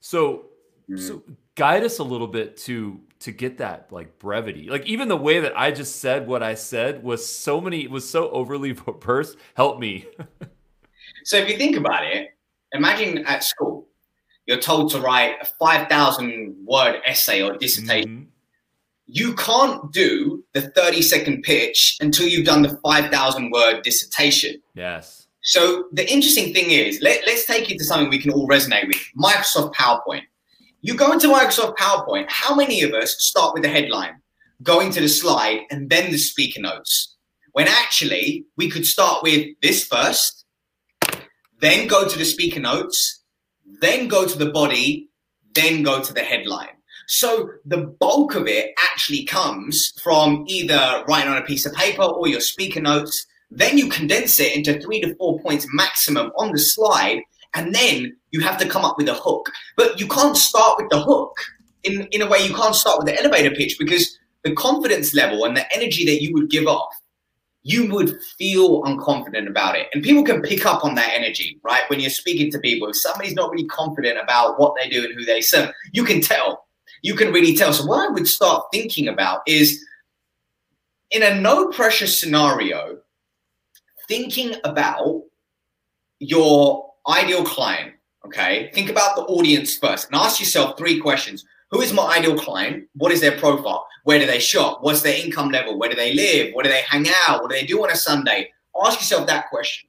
So 0.00 0.46
Mm-hmm. 0.90 1.06
So 1.06 1.22
guide 1.54 1.84
us 1.84 1.98
a 1.98 2.04
little 2.04 2.28
bit 2.28 2.56
to 2.58 3.00
to 3.20 3.32
get 3.32 3.58
that 3.58 3.88
like 3.90 4.18
brevity. 4.18 4.68
Like 4.68 4.86
even 4.86 5.08
the 5.08 5.16
way 5.16 5.40
that 5.40 5.58
I 5.58 5.70
just 5.70 6.00
said 6.00 6.26
what 6.26 6.42
I 6.42 6.54
said 6.54 7.02
was 7.02 7.26
so 7.26 7.60
many 7.60 7.86
was 7.86 8.08
so 8.08 8.30
overly 8.30 8.74
verbose. 8.74 9.36
Help 9.54 9.78
me. 9.78 10.06
so 11.24 11.36
if 11.36 11.48
you 11.48 11.56
think 11.56 11.76
about 11.76 12.04
it, 12.06 12.28
imagine 12.72 13.24
at 13.26 13.42
school, 13.42 13.88
you're 14.46 14.60
told 14.60 14.90
to 14.92 15.00
write 15.00 15.36
a 15.40 15.44
5,000 15.44 16.56
word 16.64 17.00
essay 17.04 17.42
or 17.42 17.56
dissertation. 17.56 18.10
Mm-hmm. 18.10 18.22
You 19.08 19.34
can't 19.34 19.92
do 19.92 20.44
the 20.52 20.62
30 20.62 21.00
second 21.02 21.42
pitch 21.42 21.96
until 22.00 22.26
you've 22.26 22.46
done 22.46 22.62
the 22.62 22.78
5,000 22.84 23.50
word 23.50 23.82
dissertation. 23.82 24.60
Yes. 24.74 25.28
So 25.42 25.84
the 25.92 26.10
interesting 26.12 26.52
thing 26.52 26.70
is, 26.70 27.00
let, 27.02 27.24
let's 27.24 27.46
take 27.46 27.70
it 27.70 27.78
to 27.78 27.84
something 27.84 28.10
we 28.10 28.18
can 28.20 28.32
all 28.32 28.48
resonate 28.48 28.88
with 28.88 28.96
Microsoft 29.16 29.74
PowerPoint. 29.74 30.22
You 30.86 30.94
go 30.94 31.10
into 31.10 31.26
Microsoft 31.26 31.78
PowerPoint, 31.78 32.26
how 32.28 32.54
many 32.54 32.82
of 32.82 32.92
us 32.94 33.16
start 33.18 33.54
with 33.54 33.64
the 33.64 33.68
headline, 33.68 34.20
go 34.62 34.78
into 34.78 35.00
the 35.00 35.08
slide, 35.08 35.62
and 35.68 35.90
then 35.90 36.12
the 36.12 36.16
speaker 36.16 36.60
notes? 36.60 37.16
When 37.50 37.66
actually, 37.66 38.46
we 38.56 38.70
could 38.70 38.86
start 38.86 39.24
with 39.24 39.48
this 39.62 39.84
first, 39.84 40.44
then 41.58 41.88
go 41.88 42.06
to 42.06 42.16
the 42.16 42.24
speaker 42.24 42.60
notes, 42.60 43.24
then 43.80 44.06
go 44.06 44.28
to 44.28 44.38
the 44.38 44.52
body, 44.52 45.10
then 45.56 45.82
go 45.82 46.00
to 46.00 46.14
the 46.14 46.22
headline. 46.22 46.76
So 47.08 47.50
the 47.64 47.92
bulk 47.98 48.36
of 48.36 48.46
it 48.46 48.70
actually 48.78 49.24
comes 49.24 49.92
from 50.04 50.44
either 50.46 51.04
writing 51.08 51.32
on 51.32 51.38
a 51.38 51.44
piece 51.44 51.66
of 51.66 51.74
paper 51.74 52.04
or 52.04 52.28
your 52.28 52.38
speaker 52.38 52.80
notes. 52.80 53.26
Then 53.50 53.76
you 53.76 53.88
condense 53.88 54.38
it 54.38 54.54
into 54.54 54.80
three 54.80 55.00
to 55.00 55.16
four 55.16 55.40
points 55.40 55.66
maximum 55.72 56.30
on 56.38 56.52
the 56.52 56.60
slide. 56.60 57.22
And 57.54 57.74
then 57.74 58.16
you 58.30 58.40
have 58.40 58.58
to 58.58 58.68
come 58.68 58.84
up 58.84 58.96
with 58.98 59.08
a 59.08 59.14
hook. 59.14 59.50
But 59.76 59.98
you 60.00 60.06
can't 60.08 60.36
start 60.36 60.78
with 60.78 60.90
the 60.90 61.00
hook. 61.00 61.36
In, 61.84 62.08
in 62.10 62.22
a 62.22 62.26
way, 62.28 62.38
you 62.38 62.54
can't 62.54 62.74
start 62.74 62.98
with 62.98 63.06
the 63.06 63.18
elevator 63.18 63.54
pitch 63.54 63.76
because 63.78 64.18
the 64.44 64.52
confidence 64.54 65.14
level 65.14 65.44
and 65.44 65.56
the 65.56 65.72
energy 65.74 66.04
that 66.06 66.22
you 66.22 66.32
would 66.34 66.50
give 66.50 66.66
off 66.66 66.92
you 67.66 67.92
would 67.92 68.22
feel 68.38 68.80
unconfident 68.84 69.48
about 69.48 69.74
it. 69.74 69.88
And 69.92 70.00
people 70.00 70.22
can 70.22 70.40
pick 70.40 70.64
up 70.64 70.84
on 70.84 70.94
that 70.94 71.10
energy, 71.12 71.58
right? 71.64 71.82
When 71.90 71.98
you're 71.98 72.10
speaking 72.10 72.48
to 72.52 72.60
people, 72.60 72.88
if 72.88 72.96
somebody's 72.96 73.34
not 73.34 73.50
really 73.50 73.66
confident 73.66 74.20
about 74.22 74.60
what 74.60 74.76
they 74.76 74.88
do 74.88 75.04
and 75.04 75.12
who 75.12 75.24
they 75.24 75.40
serve, 75.40 75.72
you 75.90 76.04
can 76.04 76.20
tell. 76.20 76.68
You 77.02 77.16
can 77.16 77.32
really 77.32 77.56
tell. 77.56 77.72
So, 77.72 77.84
what 77.84 78.08
I 78.08 78.12
would 78.12 78.28
start 78.28 78.66
thinking 78.72 79.08
about 79.08 79.40
is 79.48 79.84
in 81.10 81.24
a 81.24 81.40
no 81.40 81.66
pressure 81.70 82.06
scenario, 82.06 82.98
thinking 84.06 84.54
about 84.62 85.22
your 86.20 86.88
ideal 87.08 87.44
client, 87.44 87.94
okay? 88.24 88.70
Think 88.74 88.90
about 88.90 89.16
the 89.16 89.22
audience 89.22 89.76
first 89.76 90.06
and 90.06 90.16
ask 90.16 90.40
yourself 90.40 90.76
three 90.76 91.00
questions. 91.00 91.44
Who 91.70 91.80
is 91.80 91.92
my 91.92 92.16
ideal 92.16 92.38
client? 92.38 92.88
What 92.94 93.12
is 93.12 93.20
their 93.20 93.38
profile? 93.38 93.86
Where 94.04 94.18
do 94.18 94.26
they 94.26 94.38
shop? 94.38 94.78
What's 94.82 95.02
their 95.02 95.16
income 95.16 95.50
level? 95.50 95.78
Where 95.78 95.90
do 95.90 95.96
they 95.96 96.14
live? 96.14 96.54
Where 96.54 96.62
do 96.62 96.70
they 96.70 96.82
hang 96.82 97.06
out? 97.26 97.42
What 97.42 97.50
do 97.50 97.56
they 97.56 97.66
do 97.66 97.82
on 97.82 97.90
a 97.90 97.96
Sunday? 97.96 98.50
Ask 98.84 99.00
yourself 99.00 99.26
that 99.26 99.48
question. 99.48 99.88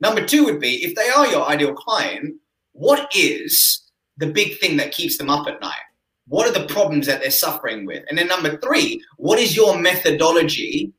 Number 0.00 0.26
two 0.26 0.44
would 0.44 0.60
be 0.60 0.84
if 0.84 0.94
they 0.94 1.08
are 1.08 1.26
your 1.28 1.46
ideal 1.46 1.72
client, 1.74 2.34
what 2.72 3.14
is 3.14 3.82
the 4.16 4.26
big 4.26 4.58
thing 4.58 4.76
that 4.78 4.92
keeps 4.92 5.16
them 5.18 5.30
up 5.30 5.46
at 5.46 5.60
night? 5.60 5.74
What 6.26 6.48
are 6.48 6.58
the 6.58 6.66
problems 6.66 7.06
that 7.06 7.20
they're 7.20 7.30
suffering 7.30 7.86
with? 7.86 8.04
And 8.08 8.18
then 8.18 8.28
number 8.28 8.58
three, 8.58 9.02
what 9.16 9.38
is 9.38 9.54
your 9.54 9.78
methodology? 9.78 10.92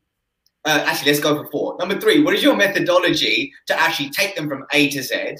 Uh, 0.65 0.83
actually, 0.85 1.11
let's 1.11 1.23
go 1.23 1.43
for 1.43 1.49
four. 1.51 1.77
Number 1.77 1.99
three, 1.99 2.23
what 2.23 2.33
is 2.33 2.43
your 2.43 2.55
methodology 2.55 3.53
to 3.67 3.79
actually 3.79 4.09
take 4.09 4.35
them 4.35 4.49
from 4.49 4.65
A 4.73 4.89
to 4.89 5.03
Z? 5.03 5.37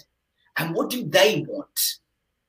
And 0.58 0.76
what 0.76 0.90
do 0.90 1.04
they 1.04 1.44
want? 1.48 1.98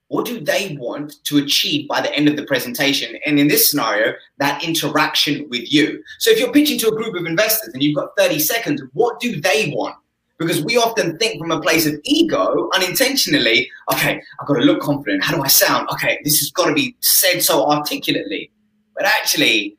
what 0.08 0.24
do 0.24 0.40
they 0.40 0.76
want 0.78 1.14
to 1.24 1.38
achieve 1.38 1.88
by 1.88 2.00
the 2.00 2.14
end 2.14 2.28
of 2.28 2.36
the 2.36 2.44
presentation? 2.44 3.18
And 3.26 3.38
in 3.38 3.48
this 3.48 3.70
scenario, 3.70 4.14
that 4.38 4.62
interaction 4.62 5.48
with 5.50 5.72
you. 5.72 6.02
So 6.18 6.30
if 6.30 6.38
you're 6.38 6.52
pitching 6.52 6.78
to 6.80 6.88
a 6.88 6.96
group 6.96 7.14
of 7.16 7.26
investors 7.26 7.74
and 7.74 7.82
you've 7.82 7.96
got 7.96 8.10
30 8.16 8.38
seconds, 8.38 8.82
what 8.92 9.18
do 9.20 9.40
they 9.40 9.72
want? 9.74 9.96
Because 10.38 10.62
we 10.62 10.76
often 10.76 11.18
think 11.18 11.40
from 11.40 11.50
a 11.50 11.60
place 11.60 11.86
of 11.86 11.98
ego 12.04 12.68
unintentionally, 12.74 13.70
okay, 13.92 14.20
I've 14.38 14.46
got 14.46 14.54
to 14.54 14.64
look 14.64 14.80
confident. 14.80 15.24
How 15.24 15.34
do 15.34 15.42
I 15.42 15.48
sound? 15.48 15.88
Okay, 15.90 16.18
this 16.24 16.38
has 16.40 16.50
got 16.50 16.66
to 16.66 16.74
be 16.74 16.94
said 17.00 17.42
so 17.42 17.66
articulately. 17.68 18.50
But 18.94 19.06
actually, 19.06 19.76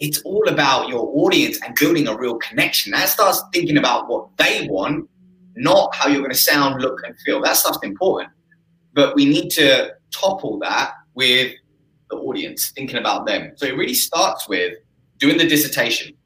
it's 0.00 0.22
all 0.22 0.48
about 0.48 0.88
your 0.88 1.10
audience 1.14 1.60
and 1.62 1.74
building 1.74 2.08
a 2.08 2.16
real 2.16 2.36
connection. 2.38 2.92
That 2.92 3.08
starts 3.08 3.42
thinking 3.52 3.76
about 3.76 4.08
what 4.08 4.28
they 4.38 4.66
want, 4.68 5.08
not 5.56 5.94
how 5.94 6.08
you're 6.08 6.22
going 6.22 6.32
to 6.32 6.38
sound, 6.38 6.80
look, 6.80 7.00
and 7.04 7.14
feel. 7.20 7.42
That 7.42 7.56
stuff's 7.56 7.78
important. 7.82 8.30
But 8.94 9.14
we 9.14 9.26
need 9.26 9.50
to 9.50 9.92
topple 10.10 10.58
that 10.60 10.94
with 11.14 11.54
the 12.08 12.16
audience, 12.16 12.70
thinking 12.70 12.96
about 12.96 13.26
them. 13.26 13.52
So 13.56 13.66
it 13.66 13.76
really 13.76 13.94
starts 13.94 14.48
with 14.48 14.74
doing 15.18 15.36
the 15.36 15.46
dissertation, 15.46 16.16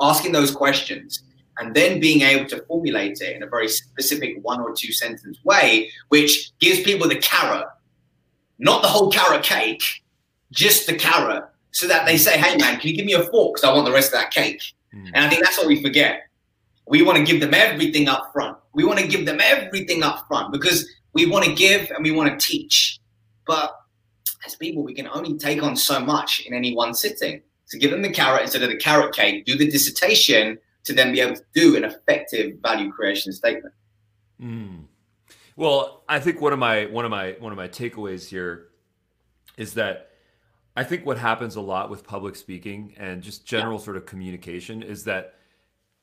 asking 0.00 0.32
those 0.32 0.50
questions, 0.50 1.22
and 1.58 1.74
then 1.74 2.00
being 2.00 2.22
able 2.22 2.46
to 2.48 2.62
formulate 2.66 3.20
it 3.20 3.36
in 3.36 3.42
a 3.42 3.46
very 3.46 3.68
specific 3.68 4.36
one 4.42 4.60
or 4.60 4.74
two 4.74 4.92
sentence 4.92 5.38
way, 5.44 5.90
which 6.08 6.50
gives 6.58 6.80
people 6.80 7.08
the 7.08 7.16
carrot, 7.16 7.66
not 8.58 8.82
the 8.82 8.88
whole 8.88 9.10
carrot 9.10 9.44
cake, 9.44 9.82
just 10.50 10.86
the 10.86 10.94
carrot, 10.94 11.44
so 11.76 11.86
that 11.86 12.06
they 12.06 12.16
say, 12.16 12.38
hey 12.38 12.56
man, 12.56 12.80
can 12.80 12.88
you 12.88 12.96
give 12.96 13.04
me 13.04 13.12
a 13.12 13.22
fork? 13.24 13.54
Because 13.54 13.68
I 13.68 13.70
want 13.70 13.84
the 13.84 13.92
rest 13.92 14.06
of 14.06 14.18
that 14.18 14.30
cake. 14.30 14.62
Mm. 14.94 15.10
And 15.12 15.26
I 15.26 15.28
think 15.28 15.44
that's 15.44 15.58
what 15.58 15.66
we 15.66 15.82
forget. 15.82 16.22
We 16.88 17.02
want 17.02 17.18
to 17.18 17.24
give 17.24 17.38
them 17.38 17.52
everything 17.52 18.08
up 18.08 18.30
front. 18.32 18.56
We 18.72 18.84
want 18.84 18.98
to 18.98 19.06
give 19.06 19.26
them 19.26 19.40
everything 19.42 20.02
up 20.02 20.26
front 20.26 20.54
because 20.54 20.88
we 21.12 21.26
want 21.26 21.44
to 21.44 21.52
give 21.52 21.90
and 21.90 22.02
we 22.02 22.12
want 22.12 22.30
to 22.30 22.46
teach. 22.46 22.98
But 23.46 23.76
as 24.46 24.54
people, 24.54 24.84
we 24.84 24.94
can 24.94 25.06
only 25.08 25.36
take 25.36 25.62
on 25.62 25.76
so 25.76 26.00
much 26.00 26.40
in 26.46 26.54
any 26.54 26.74
one 26.74 26.94
sitting. 26.94 27.42
So 27.66 27.78
give 27.78 27.90
them 27.90 28.00
the 28.00 28.10
carrot 28.10 28.40
instead 28.40 28.62
of 28.62 28.70
the 28.70 28.76
carrot 28.76 29.14
cake, 29.14 29.44
do 29.44 29.54
the 29.58 29.70
dissertation 29.70 30.56
to 30.84 30.94
then 30.94 31.12
be 31.12 31.20
able 31.20 31.36
to 31.36 31.44
do 31.52 31.76
an 31.76 31.84
effective 31.84 32.56
value 32.62 32.90
creation 32.90 33.32
statement. 33.32 33.74
Mm. 34.40 34.84
Well, 35.56 36.04
I 36.08 36.20
think 36.20 36.40
one 36.40 36.54
of 36.54 36.58
my 36.58 36.86
one 36.86 37.04
of 37.04 37.10
my 37.10 37.36
one 37.38 37.52
of 37.52 37.58
my 37.58 37.68
takeaways 37.68 38.26
here 38.26 38.68
is 39.58 39.74
that 39.74 40.05
I 40.76 40.84
think 40.84 41.06
what 41.06 41.16
happens 41.16 41.56
a 41.56 41.60
lot 41.60 41.88
with 41.88 42.06
public 42.06 42.36
speaking 42.36 42.94
and 42.98 43.22
just 43.22 43.46
general 43.46 43.78
yeah. 43.78 43.84
sort 43.84 43.96
of 43.96 44.04
communication 44.04 44.82
is 44.82 45.04
that 45.04 45.34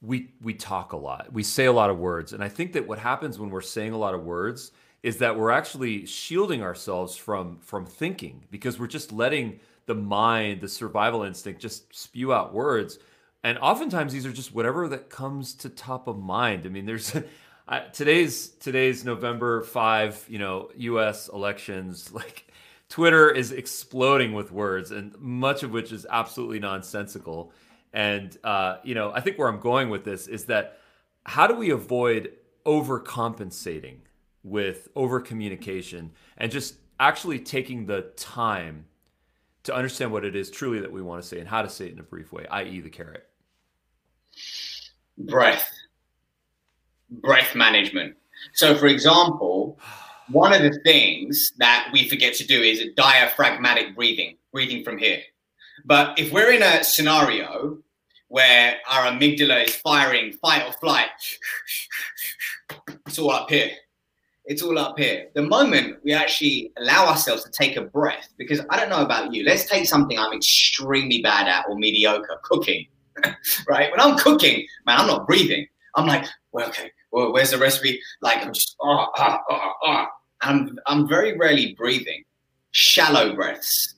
we 0.01 0.31
we 0.41 0.53
talk 0.53 0.93
a 0.93 0.97
lot. 0.97 1.31
We 1.31 1.43
say 1.43 1.65
a 1.65 1.71
lot 1.71 1.89
of 1.89 1.97
words. 1.97 2.33
And 2.33 2.43
I 2.43 2.49
think 2.49 2.73
that 2.73 2.87
what 2.87 2.99
happens 2.99 3.39
when 3.39 3.49
we're 3.49 3.61
saying 3.61 3.93
a 3.93 3.97
lot 3.97 4.13
of 4.13 4.23
words 4.23 4.71
is 5.03 5.17
that 5.17 5.37
we're 5.37 5.51
actually 5.51 6.05
shielding 6.05 6.63
ourselves 6.63 7.15
from 7.15 7.59
from 7.59 7.85
thinking 7.85 8.45
because 8.49 8.79
we're 8.79 8.87
just 8.87 9.11
letting 9.11 9.59
the 9.85 9.95
mind, 9.95 10.61
the 10.61 10.67
survival 10.67 11.23
instinct, 11.23 11.61
just 11.61 11.95
spew 11.95 12.33
out 12.33 12.53
words. 12.53 12.97
And 13.43 13.57
oftentimes 13.59 14.11
these 14.13 14.25
are 14.25 14.31
just 14.31 14.53
whatever 14.53 14.87
that 14.87 15.09
comes 15.09 15.53
to 15.55 15.69
top 15.69 16.07
of 16.07 16.17
mind. 16.17 16.65
I 16.65 16.69
mean, 16.69 16.85
there's 16.85 17.15
today's 17.93 18.49
today's 18.49 19.05
November 19.05 19.61
five, 19.61 20.25
you 20.27 20.39
know, 20.39 20.69
U.S. 20.77 21.29
elections. 21.29 22.11
Like 22.23 22.52
Twitter 22.89 23.29
is 23.29 23.51
exploding 23.51 24.33
with 24.33 24.51
words, 24.51 24.91
and 24.91 25.17
much 25.19 25.63
of 25.63 25.71
which 25.71 25.91
is 25.91 26.05
absolutely 26.09 26.59
nonsensical. 26.59 27.51
And 27.93 28.37
uh, 28.43 28.77
you 28.83 28.95
know, 28.95 29.11
I 29.11 29.21
think 29.21 29.37
where 29.37 29.47
I'm 29.47 29.59
going 29.59 29.89
with 29.89 30.03
this 30.03 30.27
is 30.27 30.45
that 30.45 30.79
how 31.25 31.47
do 31.47 31.55
we 31.55 31.71
avoid 31.71 32.33
overcompensating? 32.65 33.97
with 34.43 34.89
over 34.95 35.19
communication 35.19 36.11
and 36.37 36.51
just 36.51 36.75
actually 36.99 37.39
taking 37.39 37.85
the 37.85 38.01
time 38.15 38.85
to 39.63 39.73
understand 39.73 40.11
what 40.11 40.25
it 40.25 40.35
is 40.35 40.51
truly 40.51 40.79
that 40.81 40.91
we 40.91 41.01
want 41.01 41.21
to 41.21 41.27
say 41.27 41.39
and 41.39 41.47
how 41.47 41.61
to 41.61 41.69
say 41.69 41.85
it 41.85 41.93
in 41.93 41.99
a 41.99 42.03
brief 42.03 42.33
way, 42.33 42.45
i.e., 42.51 42.81
the 42.81 42.89
carrot? 42.89 43.25
Breath, 45.17 45.71
breath 47.09 47.55
management. 47.55 48.17
So, 48.53 48.75
for 48.75 48.87
example, 48.87 49.79
one 50.29 50.53
of 50.53 50.61
the 50.61 50.79
things 50.83 51.53
that 51.57 51.89
we 51.93 52.07
forget 52.09 52.33
to 52.35 52.47
do 52.47 52.61
is 52.61 52.83
diaphragmatic 52.95 53.95
breathing, 53.95 54.37
breathing 54.51 54.83
from 54.83 54.97
here. 54.97 55.21
But 55.85 56.17
if 56.19 56.31
we're 56.31 56.51
in 56.51 56.63
a 56.63 56.83
scenario 56.83 57.77
where 58.27 58.77
our 58.89 59.11
amygdala 59.11 59.65
is 59.67 59.75
firing 59.75 60.33
fight 60.33 60.67
or 60.67 60.73
flight, 60.73 61.09
it's 63.07 63.19
all 63.19 63.31
up 63.31 63.49
here 63.49 63.71
it's 64.45 64.61
all 64.61 64.77
up 64.77 64.99
here. 64.99 65.29
The 65.35 65.41
moment 65.41 65.97
we 66.03 66.13
actually 66.13 66.73
allow 66.77 67.07
ourselves 67.07 67.43
to 67.43 67.51
take 67.51 67.77
a 67.77 67.81
breath, 67.81 68.29
because 68.37 68.61
I 68.69 68.79
don't 68.79 68.89
know 68.89 69.03
about 69.03 69.33
you, 69.33 69.43
let's 69.43 69.65
take 69.65 69.85
something 69.85 70.17
I'm 70.17 70.33
extremely 70.33 71.21
bad 71.21 71.47
at 71.47 71.65
or 71.69 71.77
mediocre, 71.77 72.39
cooking. 72.43 72.87
right? 73.67 73.91
When 73.91 73.99
I'm 73.99 74.17
cooking, 74.17 74.65
man, 74.85 74.99
I'm 74.99 75.07
not 75.07 75.27
breathing. 75.27 75.67
I'm 75.95 76.07
like, 76.07 76.25
well, 76.51 76.67
okay, 76.69 76.91
well, 77.13 77.31
where's 77.31 77.51
the 77.51 77.59
recipe? 77.59 78.01
Like, 78.21 78.43
I'm 78.43 78.51
just, 78.53 78.75
oh, 78.81 79.07
oh, 79.15 79.37
oh, 79.49 79.71
oh. 79.85 80.05
I'm, 80.41 80.77
I'm 80.87 81.07
very 81.07 81.37
rarely 81.37 81.75
breathing. 81.75 82.23
Shallow 82.71 83.35
breaths, 83.35 83.95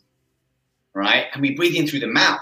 right? 0.93 1.27
And 1.33 1.41
we 1.41 1.55
breathe 1.55 1.75
in 1.75 1.87
through 1.87 2.01
the 2.01 2.07
mouth. 2.07 2.41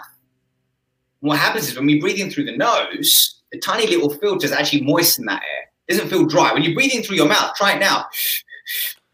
what 1.20 1.38
happens 1.38 1.70
is 1.70 1.76
when 1.78 1.86
we 1.86 2.02
breathe 2.02 2.20
in 2.20 2.32
through 2.32 2.46
the 2.46 2.58
nose, 2.58 3.42
the 3.52 3.60
tiny 3.60 3.86
little 3.86 4.10
filters 4.10 4.52
actually 4.52 4.82
moisten 4.82 5.26
that 5.26 5.44
air 5.44 5.70
It 5.88 5.94
doesn't 5.94 6.10
feel 6.10 6.26
dry. 6.26 6.52
When 6.52 6.64
you're 6.64 6.74
breathing 6.74 7.04
through 7.04 7.18
your 7.18 7.30
mouth, 7.30 7.56
try 7.56 7.74
it 7.74 7.80
now. 7.80 8.08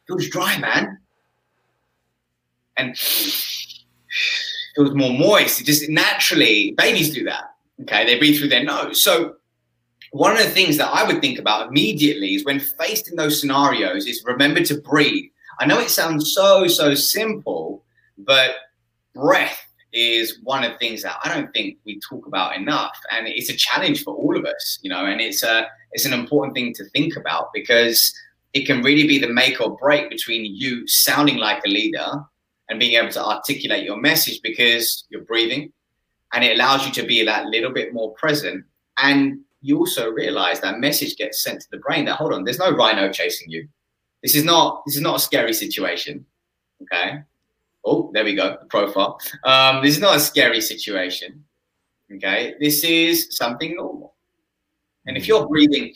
feels 0.08 0.30
dry, 0.30 0.58
man. 0.60 0.98
And 2.78 2.98
feels 2.98 4.96
more 4.96 5.12
moist. 5.12 5.60
It 5.60 5.66
just 5.66 5.90
naturally, 5.90 6.74
babies 6.78 7.14
do 7.14 7.26
that. 7.26 7.54
Okay, 7.82 8.06
they 8.06 8.18
breathe 8.18 8.40
through 8.40 8.48
their 8.48 8.64
nose. 8.64 9.04
So 9.04 9.36
one 10.12 10.32
of 10.32 10.40
the 10.40 10.50
things 10.50 10.78
that 10.78 10.90
I 10.92 11.06
would 11.06 11.22
think 11.22 11.40
about 11.40 11.68
immediately 11.68 12.36
is 12.36 12.46
when 12.46 12.60
faced 12.60 13.10
in 13.10 13.16
those 13.16 13.40
scenarios 13.40 14.08
is 14.08 14.24
remember 14.26 14.62
to 14.64 14.82
breathe. 14.82 15.30
I 15.60 15.66
know 15.66 15.80
it 15.80 15.90
sounds 15.90 16.34
so, 16.34 16.68
so 16.68 16.96
simple, 16.96 17.84
but 18.18 18.52
breath 19.14 19.60
is 19.92 20.40
one 20.44 20.64
of 20.64 20.72
the 20.72 20.78
things 20.78 21.02
that 21.04 21.18
I 21.24 21.34
don't 21.34 21.52
think 21.54 21.78
we 21.86 22.00
talk 22.08 22.26
about 22.28 22.56
enough. 22.56 22.98
And 23.12 23.28
it's 23.28 23.50
a 23.50 23.56
challenge 23.56 24.04
for 24.04 24.14
all 24.16 24.38
of 24.38 24.46
us, 24.46 24.80
you 24.82 24.90
know, 24.90 25.06
and 25.06 25.20
it's 25.22 25.44
a 25.44 25.68
it's 25.92 26.06
an 26.06 26.14
important 26.14 26.54
thing 26.54 26.74
to 26.76 26.86
think 26.90 27.16
about 27.16 27.52
because 27.54 28.14
it 28.54 28.66
can 28.66 28.82
really 28.82 29.08
be 29.08 29.20
the 29.20 29.32
make 29.32 29.60
or 29.60 29.76
break 29.78 30.10
between 30.10 30.46
you 30.56 30.88
sounding 30.88 31.38
like 31.38 31.64
a 31.66 31.70
leader 31.70 32.08
and 32.70 32.80
being 32.80 32.94
able 32.94 33.12
to 33.12 33.24
articulate 33.24 33.84
your 33.84 33.98
message 33.98 34.40
because 34.44 35.06
you're 35.10 35.24
breathing 35.24 35.72
and 36.34 36.44
it 36.44 36.56
allows 36.56 36.86
you 36.86 36.92
to 36.92 37.08
be 37.08 37.26
that 37.26 37.46
little 37.46 37.72
bit 37.72 37.94
more 37.94 38.14
present 38.14 38.64
and 38.98 39.40
you 39.62 39.78
also 39.78 40.10
realize 40.10 40.62
that 40.62 40.80
message 40.80 41.16
gets 41.18 41.44
sent 41.44 41.62
to 41.62 41.68
the 41.72 41.78
brain 41.78 42.06
that 42.06 42.16
hold 42.16 42.34
on 42.34 42.44
there's 42.44 42.60
no 42.60 42.72
rhino 42.72 43.12
chasing 43.12 43.50
you 43.50 43.68
this 44.24 44.36
is 44.36 44.44
not 44.44 44.82
this 44.86 44.96
is 44.96 45.02
not 45.02 45.16
a 45.16 45.20
scary 45.20 45.54
situation 45.54 46.26
okay 46.82 47.24
Oh, 47.86 48.12
there 48.14 48.24
we 48.24 48.36
go. 48.36 48.58
The 48.60 48.66
profile. 48.66 49.20
Um, 49.46 49.84
this 49.84 49.96
is 49.96 50.02
not 50.02 50.18
a 50.18 50.20
scary 50.20 50.62
situation. 50.62 51.44
Okay, 52.14 52.56
this 52.60 52.84
is 52.84 53.28
something 53.32 53.76
normal. 53.76 54.16
And 55.06 55.16
if 55.16 55.28
you're 55.28 55.48
breathing 55.48 55.94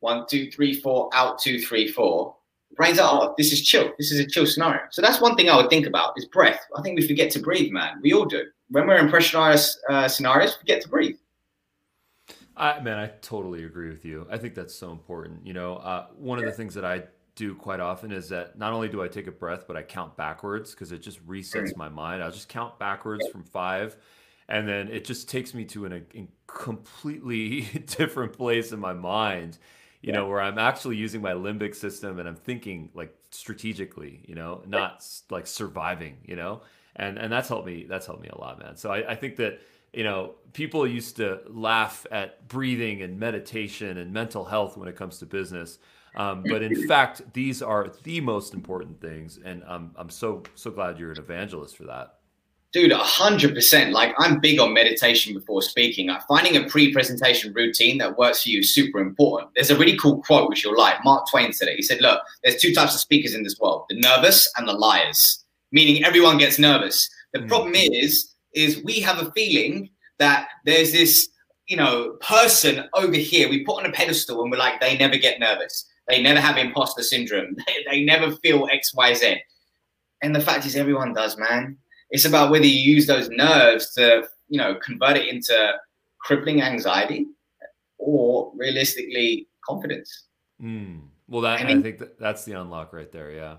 one, 0.00 0.26
two, 0.28 0.50
three, 0.50 0.74
four, 0.74 1.10
out, 1.12 1.38
two, 1.38 1.60
three, 1.60 1.88
four, 1.88 2.36
brain's 2.76 2.98
like, 2.98 3.08
oh, 3.10 3.34
this 3.36 3.52
is 3.52 3.62
chill. 3.62 3.90
This 3.98 4.12
is 4.12 4.20
a 4.20 4.26
chill 4.26 4.46
scenario. 4.46 4.82
So 4.90 5.02
that's 5.02 5.20
one 5.20 5.36
thing 5.36 5.48
I 5.48 5.56
would 5.56 5.70
think 5.70 5.86
about 5.86 6.14
is 6.16 6.26
breath. 6.26 6.60
I 6.76 6.82
think 6.82 6.98
we 6.98 7.06
forget 7.06 7.30
to 7.32 7.40
breathe, 7.40 7.72
man. 7.72 8.00
We 8.02 8.12
all 8.12 8.24
do. 8.24 8.44
When 8.68 8.86
we're 8.86 8.98
in 8.98 9.08
pressurized 9.08 9.78
uh, 9.88 10.08
scenarios, 10.08 10.58
we 10.60 10.66
get 10.66 10.82
to 10.82 10.88
breathe. 10.88 11.16
I, 12.56 12.80
man, 12.80 12.98
I 12.98 13.08
totally 13.20 13.64
agree 13.64 13.88
with 13.88 14.04
you. 14.04 14.26
I 14.30 14.38
think 14.38 14.54
that's 14.54 14.74
so 14.74 14.92
important. 14.92 15.46
You 15.46 15.54
know, 15.54 15.76
uh, 15.76 16.06
one 16.16 16.38
of 16.38 16.44
the 16.44 16.52
things 16.52 16.74
that 16.74 16.84
I 16.84 17.04
do 17.34 17.54
quite 17.54 17.80
often 17.80 18.12
is 18.12 18.28
that 18.28 18.58
not 18.58 18.72
only 18.72 18.88
do 18.88 19.02
I 19.02 19.08
take 19.08 19.26
a 19.26 19.32
breath, 19.32 19.64
but 19.66 19.76
I 19.76 19.82
count 19.82 20.16
backwards 20.16 20.70
because 20.70 20.92
it 20.92 20.98
just 20.98 21.24
resets 21.26 21.76
my 21.76 21.88
mind. 21.88 22.22
I'll 22.22 22.30
just 22.30 22.48
count 22.48 22.78
backwards 22.78 23.26
from 23.28 23.42
five, 23.44 23.96
and 24.48 24.68
then 24.68 24.88
it 24.88 25.04
just 25.04 25.28
takes 25.28 25.52
me 25.52 25.64
to 25.66 25.86
an, 25.86 26.06
a 26.14 26.28
completely 26.46 27.62
different 27.86 28.32
place 28.34 28.72
in 28.72 28.78
my 28.78 28.92
mind. 28.92 29.58
You 30.00 30.12
yeah. 30.12 30.18
know, 30.18 30.28
where 30.28 30.40
I'm 30.40 30.58
actually 30.58 30.96
using 30.96 31.22
my 31.22 31.32
limbic 31.32 31.74
system 31.74 32.18
and 32.18 32.28
I'm 32.28 32.36
thinking 32.36 32.90
like 32.94 33.16
strategically. 33.30 34.22
You 34.28 34.34
know, 34.34 34.62
not 34.66 35.04
like 35.30 35.46
surviving. 35.46 36.18
You 36.24 36.36
know, 36.36 36.60
and 36.94 37.18
and 37.18 37.32
that's 37.32 37.48
helped 37.48 37.66
me. 37.66 37.86
That's 37.88 38.06
helped 38.06 38.22
me 38.22 38.28
a 38.28 38.38
lot, 38.38 38.58
man. 38.60 38.76
So 38.76 38.92
I, 38.92 39.12
I 39.12 39.14
think 39.16 39.36
that 39.36 39.60
you 39.96 40.04
know, 40.04 40.34
people 40.52 40.86
used 40.86 41.16
to 41.16 41.40
laugh 41.48 42.06
at 42.10 42.48
breathing 42.48 43.02
and 43.02 43.18
meditation 43.18 43.98
and 43.98 44.12
mental 44.12 44.44
health 44.44 44.76
when 44.76 44.88
it 44.88 44.96
comes 44.96 45.18
to 45.18 45.26
business. 45.26 45.78
Um, 46.16 46.44
but 46.48 46.62
in 46.62 46.86
fact, 46.88 47.22
these 47.32 47.60
are 47.60 47.92
the 48.04 48.20
most 48.20 48.54
important 48.54 49.00
things, 49.00 49.38
and 49.44 49.62
I'm 49.66 49.92
I'm 49.96 50.10
so 50.10 50.42
so 50.54 50.70
glad 50.70 50.98
you're 50.98 51.12
an 51.12 51.18
evangelist 51.18 51.76
for 51.76 51.84
that. 51.84 52.14
Dude, 52.72 52.92
hundred 52.92 53.54
percent. 53.54 53.92
Like 53.92 54.14
I'm 54.18 54.40
big 54.40 54.58
on 54.58 54.72
meditation 54.72 55.34
before 55.34 55.62
speaking. 55.62 56.08
Like, 56.08 56.22
finding 56.26 56.56
a 56.56 56.68
pre-presentation 56.68 57.52
routine 57.52 57.98
that 57.98 58.18
works 58.18 58.42
for 58.42 58.48
you 58.48 58.60
is 58.60 58.74
super 58.74 58.98
important. 58.98 59.52
There's 59.54 59.70
a 59.70 59.78
really 59.78 59.96
cool 59.96 60.22
quote 60.22 60.48
which 60.48 60.64
you'll 60.64 60.76
like. 60.76 60.96
Mark 61.04 61.28
Twain 61.30 61.52
said 61.52 61.68
it. 61.68 61.76
He 61.76 61.82
said, 61.82 62.00
"Look, 62.00 62.20
there's 62.42 62.60
two 62.60 62.74
types 62.74 62.94
of 62.94 63.00
speakers 63.00 63.34
in 63.34 63.42
this 63.42 63.58
world: 63.60 63.84
the 63.88 63.96
nervous 63.96 64.50
and 64.56 64.68
the 64.68 64.72
liars." 64.72 65.44
Meaning, 65.72 66.04
everyone 66.04 66.38
gets 66.38 66.58
nervous. 66.58 67.08
The 67.32 67.40
mm. 67.40 67.48
problem 67.48 67.74
is, 67.74 68.33
is 68.54 68.82
we 68.84 69.00
have 69.00 69.18
a 69.18 69.30
feeling 69.32 69.90
that 70.18 70.48
there's 70.64 70.92
this, 70.92 71.28
you 71.66 71.76
know, 71.76 72.16
person 72.20 72.84
over 72.94 73.16
here 73.16 73.48
we 73.48 73.64
put 73.64 73.78
on 73.78 73.86
a 73.86 73.92
pedestal, 73.92 74.42
and 74.42 74.50
we're 74.50 74.58
like, 74.58 74.80
they 74.80 74.96
never 74.96 75.16
get 75.16 75.40
nervous 75.40 75.86
they 76.08 76.22
never 76.22 76.40
have 76.40 76.56
imposter 76.56 77.02
syndrome. 77.02 77.56
They, 77.66 77.84
they 77.90 78.04
never 78.04 78.32
feel 78.36 78.68
X, 78.70 78.94
Y, 78.94 79.14
Z. 79.14 79.36
And 80.22 80.34
the 80.34 80.40
fact 80.40 80.66
is, 80.66 80.76
everyone 80.76 81.12
does, 81.12 81.36
man. 81.36 81.76
It's 82.10 82.24
about 82.24 82.50
whether 82.50 82.66
you 82.66 82.94
use 82.94 83.06
those 83.06 83.28
nerves 83.28 83.92
to, 83.94 84.28
you 84.48 84.58
know, 84.58 84.76
convert 84.76 85.16
it 85.16 85.28
into 85.28 85.72
crippling 86.20 86.62
anxiety 86.62 87.26
or 87.98 88.52
realistically 88.56 89.48
confidence. 89.64 90.26
Mm. 90.62 91.02
Well, 91.28 91.42
that 91.42 91.60
I, 91.60 91.64
mean, 91.64 91.78
I 91.78 91.82
think 91.82 91.98
that, 91.98 92.18
that's 92.18 92.44
the 92.44 92.52
unlock 92.52 92.92
right 92.92 93.10
there. 93.10 93.32
Yeah. 93.32 93.56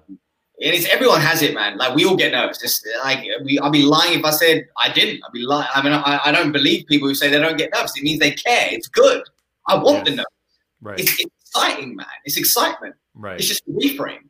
And 0.62 0.74
it's 0.74 0.88
everyone 0.88 1.20
has 1.20 1.42
it, 1.42 1.54
man. 1.54 1.78
Like 1.78 1.96
we 1.96 2.06
all 2.06 2.16
get 2.16 2.32
nervous. 2.32 2.64
It's 2.64 2.82
like 3.04 3.26
we, 3.44 3.60
I'd 3.60 3.72
be 3.72 3.84
lying 3.84 4.20
if 4.20 4.26
I 4.26 4.30
said 4.30 4.68
I 4.82 4.92
didn't. 4.92 5.22
I'd 5.26 5.34
be 5.34 5.42
lying. 5.42 5.68
I 5.76 5.82
mean, 5.82 5.92
I, 5.94 6.22
I 6.26 6.32
don't 6.32 6.54
believe 6.54 6.88
people 6.88 7.08
who 7.08 7.16
say 7.16 7.30
they 7.30 7.40
don't 7.40 7.58
get 7.58 7.72
nervous. 7.74 7.98
It 7.98 8.04
means 8.04 8.20
they 8.20 8.32
care. 8.32 8.70
It's 8.72 8.88
good. 8.88 9.24
I 9.68 9.76
want 9.76 9.98
yes. 9.98 10.06
the 10.06 10.16
nerves. 10.16 10.28
Right. 10.82 11.00
It's, 11.00 11.12
it's, 11.20 11.34
exciting, 11.56 11.96
man. 11.96 12.06
It's 12.26 12.38
excitement. 12.38 12.96
Right. 13.14 13.38
It's 13.38 13.48
just 13.48 13.64
a 13.68 13.72
reframe. 13.72 14.30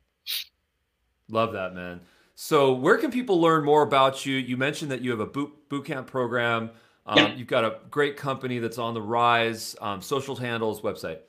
Love 1.29 1.53
that, 1.53 1.73
man. 1.73 2.01
So, 2.35 2.73
where 2.73 2.97
can 2.97 3.11
people 3.11 3.41
learn 3.41 3.63
more 3.63 3.81
about 3.81 4.25
you? 4.25 4.35
You 4.35 4.57
mentioned 4.57 4.91
that 4.91 5.01
you 5.01 5.11
have 5.11 5.19
a 5.19 5.25
boot 5.25 5.51
boot 5.69 5.85
camp 5.85 6.07
program. 6.07 6.71
Um, 7.05 7.17
yeah. 7.17 7.35
You've 7.35 7.47
got 7.47 7.63
a 7.63 7.77
great 7.89 8.17
company 8.17 8.59
that's 8.59 8.77
on 8.77 8.93
the 8.93 9.01
rise. 9.01 9.75
Um, 9.79 10.01
social 10.01 10.35
handles, 10.35 10.81
website. 10.81 11.19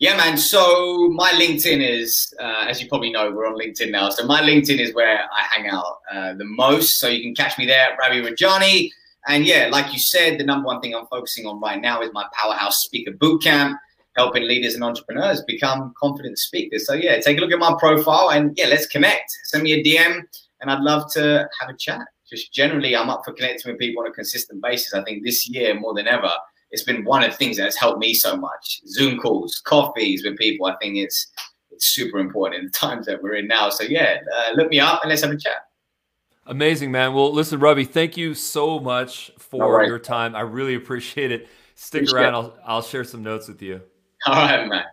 Yeah, 0.00 0.16
man. 0.16 0.38
So 0.38 1.08
my 1.08 1.30
LinkedIn 1.30 1.84
is, 1.84 2.32
uh, 2.38 2.66
as 2.68 2.80
you 2.80 2.88
probably 2.88 3.10
know, 3.10 3.32
we're 3.32 3.48
on 3.48 3.58
LinkedIn 3.58 3.90
now. 3.90 4.10
So 4.10 4.24
my 4.26 4.40
LinkedIn 4.40 4.78
is 4.78 4.94
where 4.94 5.24
I 5.24 5.42
hang 5.50 5.68
out 5.68 5.98
uh, 6.12 6.34
the 6.34 6.44
most. 6.44 7.00
So 7.00 7.08
you 7.08 7.20
can 7.20 7.34
catch 7.34 7.58
me 7.58 7.66
there, 7.66 7.96
Ravi 7.98 8.22
Rajani. 8.22 8.90
And 9.26 9.44
yeah, 9.44 9.68
like 9.72 9.92
you 9.92 9.98
said, 9.98 10.38
the 10.38 10.44
number 10.44 10.66
one 10.66 10.80
thing 10.80 10.94
I'm 10.94 11.06
focusing 11.08 11.46
on 11.46 11.60
right 11.60 11.80
now 11.80 12.00
is 12.00 12.10
my 12.12 12.24
Powerhouse 12.32 12.76
Speaker 12.78 13.10
Bootcamp 13.10 13.74
helping 14.16 14.46
leaders 14.46 14.74
and 14.74 14.84
entrepreneurs 14.84 15.42
become 15.46 15.92
confident 16.00 16.38
speakers. 16.38 16.86
So 16.86 16.94
yeah, 16.94 17.18
take 17.20 17.38
a 17.38 17.40
look 17.40 17.52
at 17.52 17.58
my 17.58 17.74
profile 17.78 18.30
and 18.30 18.56
yeah, 18.56 18.66
let's 18.66 18.86
connect. 18.86 19.30
Send 19.44 19.64
me 19.64 19.72
a 19.72 19.82
DM 19.82 20.22
and 20.60 20.70
I'd 20.70 20.80
love 20.80 21.10
to 21.12 21.48
have 21.60 21.70
a 21.70 21.76
chat. 21.76 22.06
Just 22.28 22.52
generally, 22.52 22.94
I'm 22.94 23.10
up 23.10 23.22
for 23.24 23.32
connecting 23.32 23.72
with 23.72 23.80
people 23.80 24.02
on 24.02 24.10
a 24.10 24.12
consistent 24.12 24.62
basis. 24.62 24.92
I 24.94 25.02
think 25.02 25.24
this 25.24 25.48
year 25.48 25.78
more 25.78 25.94
than 25.94 26.06
ever, 26.06 26.30
it's 26.70 26.82
been 26.82 27.04
one 27.04 27.22
of 27.22 27.30
the 27.30 27.36
things 27.36 27.56
that 27.56 27.64
has 27.64 27.76
helped 27.76 27.98
me 27.98 28.14
so 28.14 28.36
much. 28.36 28.80
Zoom 28.86 29.18
calls, 29.18 29.60
coffees 29.64 30.24
with 30.24 30.36
people. 30.36 30.66
I 30.66 30.76
think 30.76 30.96
it's 30.96 31.32
it's 31.70 31.86
super 31.86 32.18
important 32.18 32.60
in 32.60 32.66
the 32.66 32.72
times 32.74 33.06
that 33.06 33.22
we're 33.22 33.34
in 33.34 33.46
now. 33.46 33.70
So 33.70 33.84
yeah, 33.84 34.18
uh, 34.36 34.52
look 34.54 34.70
me 34.70 34.80
up 34.80 35.02
and 35.02 35.10
let's 35.10 35.22
have 35.22 35.30
a 35.30 35.36
chat. 35.36 35.64
Amazing, 36.46 36.90
man. 36.90 37.12
Well, 37.12 37.30
listen, 37.32 37.60
Ravi, 37.60 37.84
thank 37.84 38.16
you 38.16 38.32
so 38.32 38.80
much 38.80 39.30
for 39.38 39.84
your 39.84 39.98
time. 39.98 40.34
I 40.34 40.40
really 40.40 40.76
appreciate 40.76 41.30
it. 41.30 41.46
Stick 41.74 42.02
appreciate 42.02 42.22
around. 42.22 42.34
I'll, 42.34 42.58
I'll 42.64 42.82
share 42.82 43.04
some 43.04 43.22
notes 43.22 43.48
with 43.48 43.60
you. 43.60 43.82
All 44.26 44.34
right, 44.34 44.66
man. 44.66 44.84